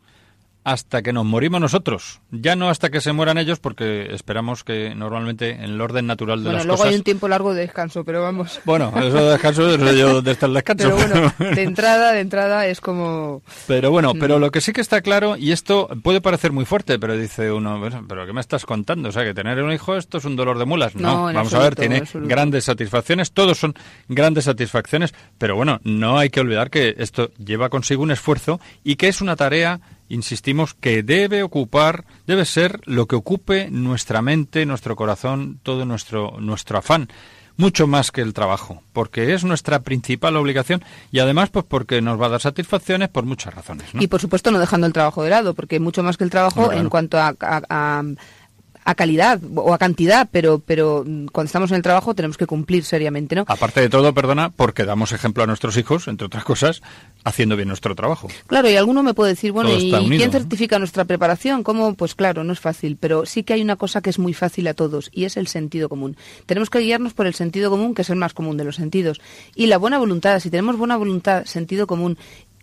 [0.63, 2.21] hasta que nos morimos nosotros.
[2.31, 6.39] Ya no hasta que se mueran ellos, porque esperamos que normalmente en el orden natural
[6.39, 6.91] de Bueno, las luego cosas...
[6.91, 8.59] hay un tiempo largo de descanso, pero vamos.
[8.65, 10.95] Bueno, eso de descanso, eso yo de estar descanso.
[10.95, 13.41] Pero bueno, de entrada, de entrada es como...
[13.67, 14.19] Pero bueno, Mm.
[14.19, 17.51] pero lo que sí que está claro, y esto puede parecer muy fuerte, pero dice
[17.51, 19.09] uno, "Bueno, ¿pero qué me estás contando?
[19.09, 20.95] O sea, que tener un hijo, esto es un dolor de mulas.
[20.95, 23.73] No, No, vamos a ver, tiene grandes satisfacciones, todos son
[24.07, 28.95] grandes satisfacciones, pero bueno, no hay que olvidar que esto lleva consigo un esfuerzo y
[28.95, 34.65] que es una tarea, insistimos, que debe ocupar, debe ser lo que ocupe nuestra mente,
[34.65, 37.07] nuestro corazón, todo nuestro, nuestro afán
[37.55, 42.19] mucho más que el trabajo, porque es nuestra principal obligación y además pues porque nos
[42.19, 43.93] va a dar satisfacciones por muchas razones.
[43.93, 44.01] ¿no?
[44.01, 46.63] Y por supuesto no dejando el trabajo de lado, porque mucho más que el trabajo
[46.65, 46.79] Claro.
[46.81, 48.03] en cuanto a, a- a-
[48.85, 52.45] a calidad o a cantidad, pero, pero mm, cuando estamos en el trabajo tenemos que
[52.45, 53.45] cumplir seriamente, ¿no?
[53.47, 56.81] Aparte de todo, perdona, porque damos ejemplo a nuestros hijos, entre otras cosas,
[57.23, 58.27] haciendo bien nuestro trabajo.
[58.47, 60.39] Claro, y alguno me puede decir, bueno, ¿y unido, quién ¿no?
[60.39, 61.63] certifica nuestra preparación?
[61.63, 61.93] ¿Cómo?
[61.95, 64.67] Pues claro, no es fácil, pero sí que hay una cosa que es muy fácil
[64.67, 66.17] a todos y es el sentido común.
[66.45, 69.21] Tenemos que guiarnos por el sentido común, que es el más común de los sentidos.
[69.55, 72.17] Y la buena voluntad, si tenemos buena voluntad, sentido común,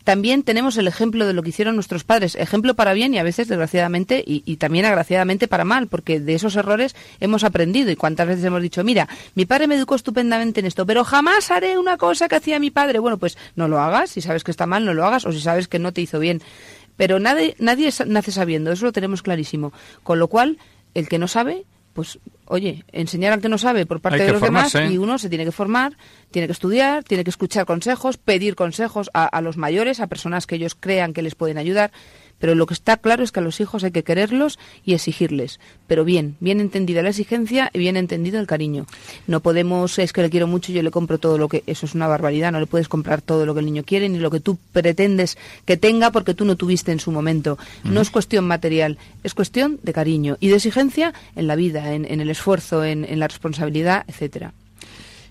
[0.04, 3.22] también tenemos el ejemplo de lo que hicieron nuestros padres, ejemplo para bien y a
[3.22, 8.26] veces, desgraciadamente, y, también agraciadamente para mal, porque de esos errores hemos aprendido y cuántas
[8.26, 11.96] veces hemos dicho, mira, mi padre me educó estupendamente en esto, pero jamás haré una
[11.96, 12.98] cosa que hacía mi padre.
[12.98, 15.40] Bueno, pues no lo hagas, si sabes que está mal, no lo hagas, o si
[15.40, 16.42] sabes que no te hizo bien.
[16.96, 19.72] Pero nadie, nadie nace sabiendo, eso lo tenemos clarísimo.
[20.02, 20.58] Con lo cual,
[20.94, 22.18] el que no sabe, pues,
[22.50, 24.92] oye, enseñar al que no sabe por parte Hay de los demás formarse.
[24.92, 25.96] y uno se tiene que formar,
[26.30, 30.46] tiene que estudiar, tiene que escuchar consejos, pedir consejos a, a los mayores, a personas
[30.46, 31.92] que ellos crean que les pueden ayudar.
[32.40, 35.60] Pero lo que está claro es que a los hijos hay que quererlos y exigirles.
[35.86, 38.86] Pero bien, bien entendida la exigencia y bien entendido el cariño.
[39.28, 41.62] No podemos, es que le quiero mucho y yo le compro todo lo que...
[41.66, 44.18] Eso es una barbaridad, no le puedes comprar todo lo que el niño quiere ni
[44.18, 47.58] lo que tú pretendes que tenga porque tú no tuviste en su momento.
[47.84, 52.04] No es cuestión material, es cuestión de cariño y de exigencia en la vida, en,
[52.04, 54.52] en el esfuerzo, en, en la responsabilidad, etcétera.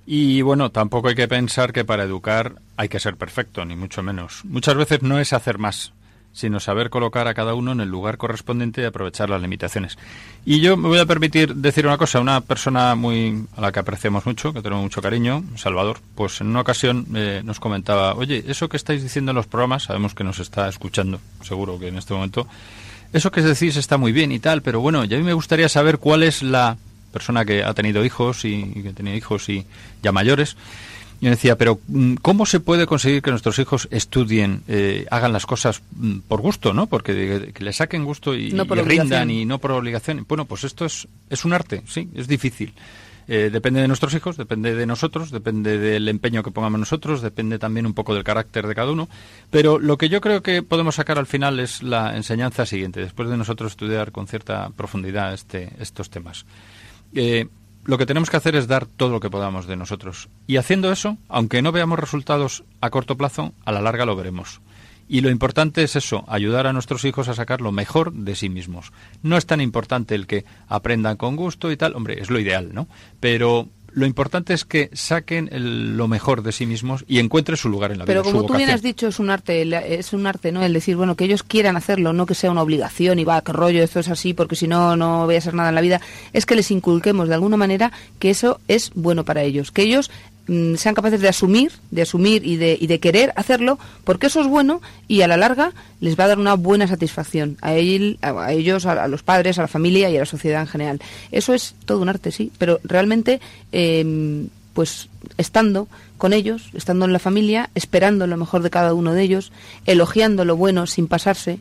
[0.05, 4.01] Y bueno, tampoco hay que pensar que para educar hay que ser perfecto, ni mucho
[4.01, 4.43] menos.
[4.43, 5.93] Muchas veces no es hacer más,
[6.33, 9.97] sino saber colocar a cada uno en el lugar correspondiente y aprovechar las limitaciones.
[10.45, 13.79] Y yo me voy a permitir decir una cosa, una persona muy a la que
[13.79, 18.43] apreciamos mucho, que tenemos mucho cariño, Salvador, pues en una ocasión eh, nos comentaba, oye,
[18.47, 21.97] eso que estáis diciendo en los programas, sabemos que nos está escuchando, seguro que en
[21.97, 22.47] este momento,
[23.11, 25.67] eso que decís está muy bien y tal, pero bueno, ya a mí me gustaría
[25.67, 26.77] saber cuál es la
[27.11, 29.65] persona que ha tenido hijos y, y que tenía hijos y
[30.03, 30.55] ya mayores.
[31.21, 35.33] Y me decía, pero mm, ¿cómo se puede conseguir que nuestros hijos estudien, eh, hagan
[35.33, 36.87] las cosas mm, por gusto, ¿no?
[36.87, 40.25] Porque de- que le saquen gusto y, No y rindan y no por obligación.
[40.27, 42.73] Bueno, pues esto es, es un arte, sí, es difícil.
[43.31, 47.59] Eh, depende de nuestros hijos, depende de nosotros, depende del empeño que pongamos nosotros, depende
[47.59, 49.07] también un poco del carácter de cada uno.
[49.51, 53.29] Pero lo que yo creo que podemos sacar al final es la enseñanza siguiente, después
[53.29, 56.45] de nosotros estudiar con cierta profundidad este, estos temas.
[57.13, 57.47] Eh,
[57.89, 60.29] lo que tenemos que hacer es dar todo lo que podamos de nosotros.
[60.45, 64.61] Y haciendo eso, aunque no veamos resultados a corto plazo, a la larga lo veremos.
[65.07, 68.47] Y lo importante es eso, ayudar a nuestros hijos a sacar lo mejor de sí
[68.47, 68.93] mismos.
[69.23, 72.75] No es tan importante el que aprendan con gusto y tal, hombre, es lo ideal,
[72.75, 72.87] ¿no?
[73.19, 73.67] Pero
[73.99, 77.91] lo importante es que saquen el- lo mejor de sí mismos y encuentren su lugar
[77.91, 78.31] en la Pero vida.
[78.31, 80.63] como su tú bien has dicho, es un arte, el- es un arte, ¿no?
[80.63, 83.51] El decir, bueno, que ellos quieran hacerlo, no que sea una obligación y va, qué
[83.53, 86.01] rollo, esto es así, porque si no, no voy a hacer nada en la vida.
[86.33, 90.09] Es que les inculquemos de alguna manera que eso es bueno para ellos, que ellos
[90.49, 94.41] mm, sean capaces de asumir, de asumir y de, y de querer hacerlo, porque eso
[94.41, 98.51] es bueno y a la larga les va a dar una buena satisfacción a, a
[98.51, 101.01] ellos, a, a los padres, a la familia y a la sociedad en general.
[101.31, 103.39] Eso es todo un arte, sí, pero realmente,
[103.71, 105.87] eh, pues estando
[106.17, 109.51] con ellos, estando en la familia, esperando lo mejor de cada uno de ellos,
[109.85, 111.59] elogiando lo bueno sin pasarse,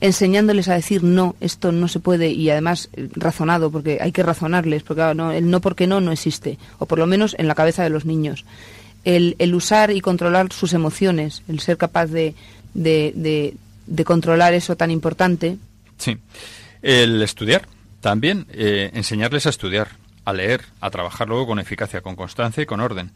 [0.00, 4.22] enseñándoles a decir no, esto no se puede y además eh, razonado, porque hay que
[4.22, 7.48] razonarles, porque claro, no, el no porque no no existe, o por lo menos en
[7.48, 8.44] la cabeza de los niños.
[9.04, 12.34] El, el usar y controlar sus emociones, el ser capaz de,
[12.74, 13.54] de, de-
[13.86, 15.56] de controlar eso tan importante,
[15.96, 16.18] Sí.
[16.82, 17.62] El estudiar
[18.00, 19.88] también, eh, enseñarles a estudiar,
[20.24, 23.10] a leer, a trabajar luego con eficacia, con constancia y con orden.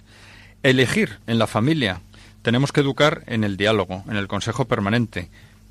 [0.64, 2.00] Elegir en la familia.
[2.42, 5.28] Tenemos que educar en el diálogo, en el consejo permanente.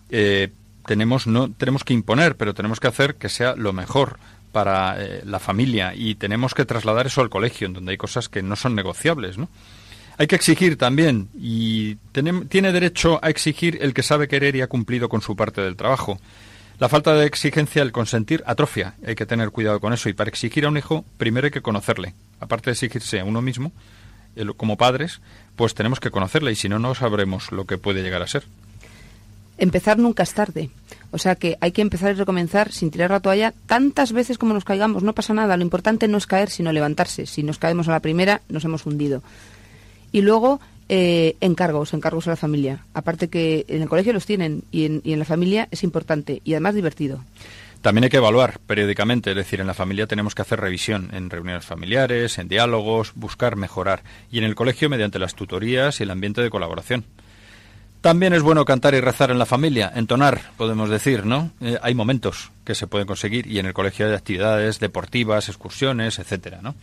[0.10, 0.50] Eh,
[0.92, 4.20] tenemos, no tenemos que imponer, pero tenemos que hacer que sea lo mejor
[4.52, 8.28] para eh, la familia y tenemos que trasladar eso al colegio, en donde hay cosas
[8.28, 9.48] que no son negociables, ¿no?
[10.18, 14.62] Hay que exigir también, y tenem- tiene derecho a exigir el que sabe querer y
[14.62, 16.20] ha cumplido con su parte del trabajo.
[16.78, 18.96] La falta de exigencia, el consentir, atrofia.
[19.08, 20.10] Hay que tener cuidado con eso.
[20.10, 22.16] Y para exigir a un hijo, primero hay que conocerle.
[22.42, 23.72] Aparte de exigirse a uno mismo,
[24.58, 25.22] como padres,
[25.56, 28.44] pues tenemos que conocerle y si no, no sabremos lo que puede llegar a ser.
[29.62, 30.72] Empezar nunca es tarde.
[31.12, 34.54] O sea que hay que empezar y recomenzar sin tirar la toalla tantas veces como
[34.54, 35.04] nos caigamos.
[35.04, 35.56] No pasa nada.
[35.56, 37.26] Lo importante no es caer, sino levantarse.
[37.28, 39.22] Si nos caemos a la primera, nos hemos hundido.
[40.12, 40.60] Y luego,
[40.90, 42.86] eh, encargos, encargos a la familia.
[42.94, 46.42] Aparte que en el colegio los tienen y en, y en la familia es importante
[46.44, 47.24] y además divertido.
[47.84, 51.30] También hay que evaluar periódicamente, es decir, en la familia tenemos que hacer revisión en
[51.30, 56.12] reuniones familiares, en diálogos, buscar mejorar y en el colegio mediante las tutorías y el
[56.12, 57.06] ambiente de colaboración.
[58.02, 61.52] También es bueno cantar y rezar en la familia, entonar, podemos decir, ¿no?
[61.62, 66.18] Eh, hay momentos que se pueden conseguir y en el colegio hay actividades deportivas, excursiones,
[66.18, 66.74] etcétera, ¿no?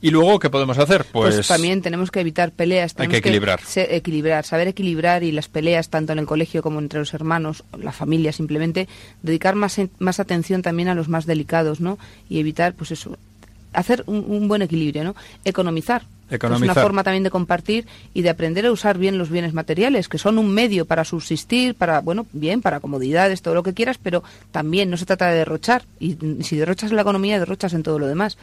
[0.00, 1.04] Y luego, ¿qué podemos hacer?
[1.10, 2.92] Pues, Pues, también tenemos que evitar peleas.
[2.92, 3.60] Hay tenemos que equilibrar.
[3.74, 7.90] equilibrar, saber equilibrar y las peleas tanto en el colegio como entre los hermanos, la
[7.90, 8.86] familia simplemente,
[9.24, 11.98] dedicar más, más atención también a los más delicados, ¿no?
[12.28, 13.18] Y evitar, pues eso,
[13.72, 15.16] hacer un, un buen equilibrio, ¿no?
[15.44, 16.02] Economizar.
[16.30, 20.08] Es una forma también de compartir y de aprender a usar bien los bienes materiales,
[20.08, 23.98] que son un medio para subsistir, para, bueno, bien, para comodidades, todo lo que quieras,
[24.02, 25.84] pero también no se trata de derrochar.
[25.98, 28.36] Y si derrochas en la economía, derrochas en todo lo demás.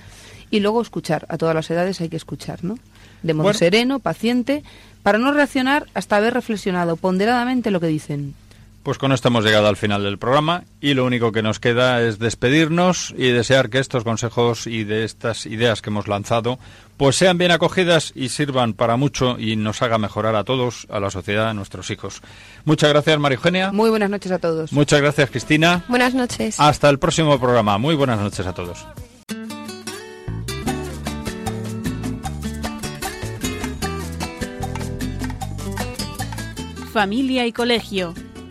[0.49, 2.77] Y luego escuchar, a todas las edades hay que escuchar, ¿no?
[3.23, 3.59] De modo Bueno.
[3.59, 4.63] sereno, paciente,
[5.03, 8.33] para no reaccionar hasta haber reflexionado ponderadamente lo que dicen.
[8.85, 12.03] Pues con esto hemos llegado al final del programa y lo único que nos queda
[12.03, 16.59] es despedirnos y desear que estos consejos y de estas ideas que hemos lanzado
[16.95, 20.99] pues sean bien acogidas y sirvan para mucho y nos haga mejorar a todos, a
[20.99, 22.21] la sociedad, a nuestros hijos.
[22.63, 23.71] Muchas gracias, María Eugenia.
[23.71, 24.71] Muy buenas noches a todos.
[24.71, 25.83] Muchas gracias, Cristina.
[25.87, 26.59] Buenas noches.
[26.59, 27.79] Hasta el próximo programa.
[27.79, 28.85] Muy buenas noches a todos.
[36.93, 38.13] Familia y Colegio,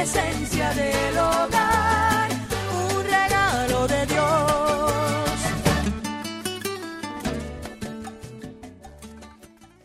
[0.00, 0.59] presencia.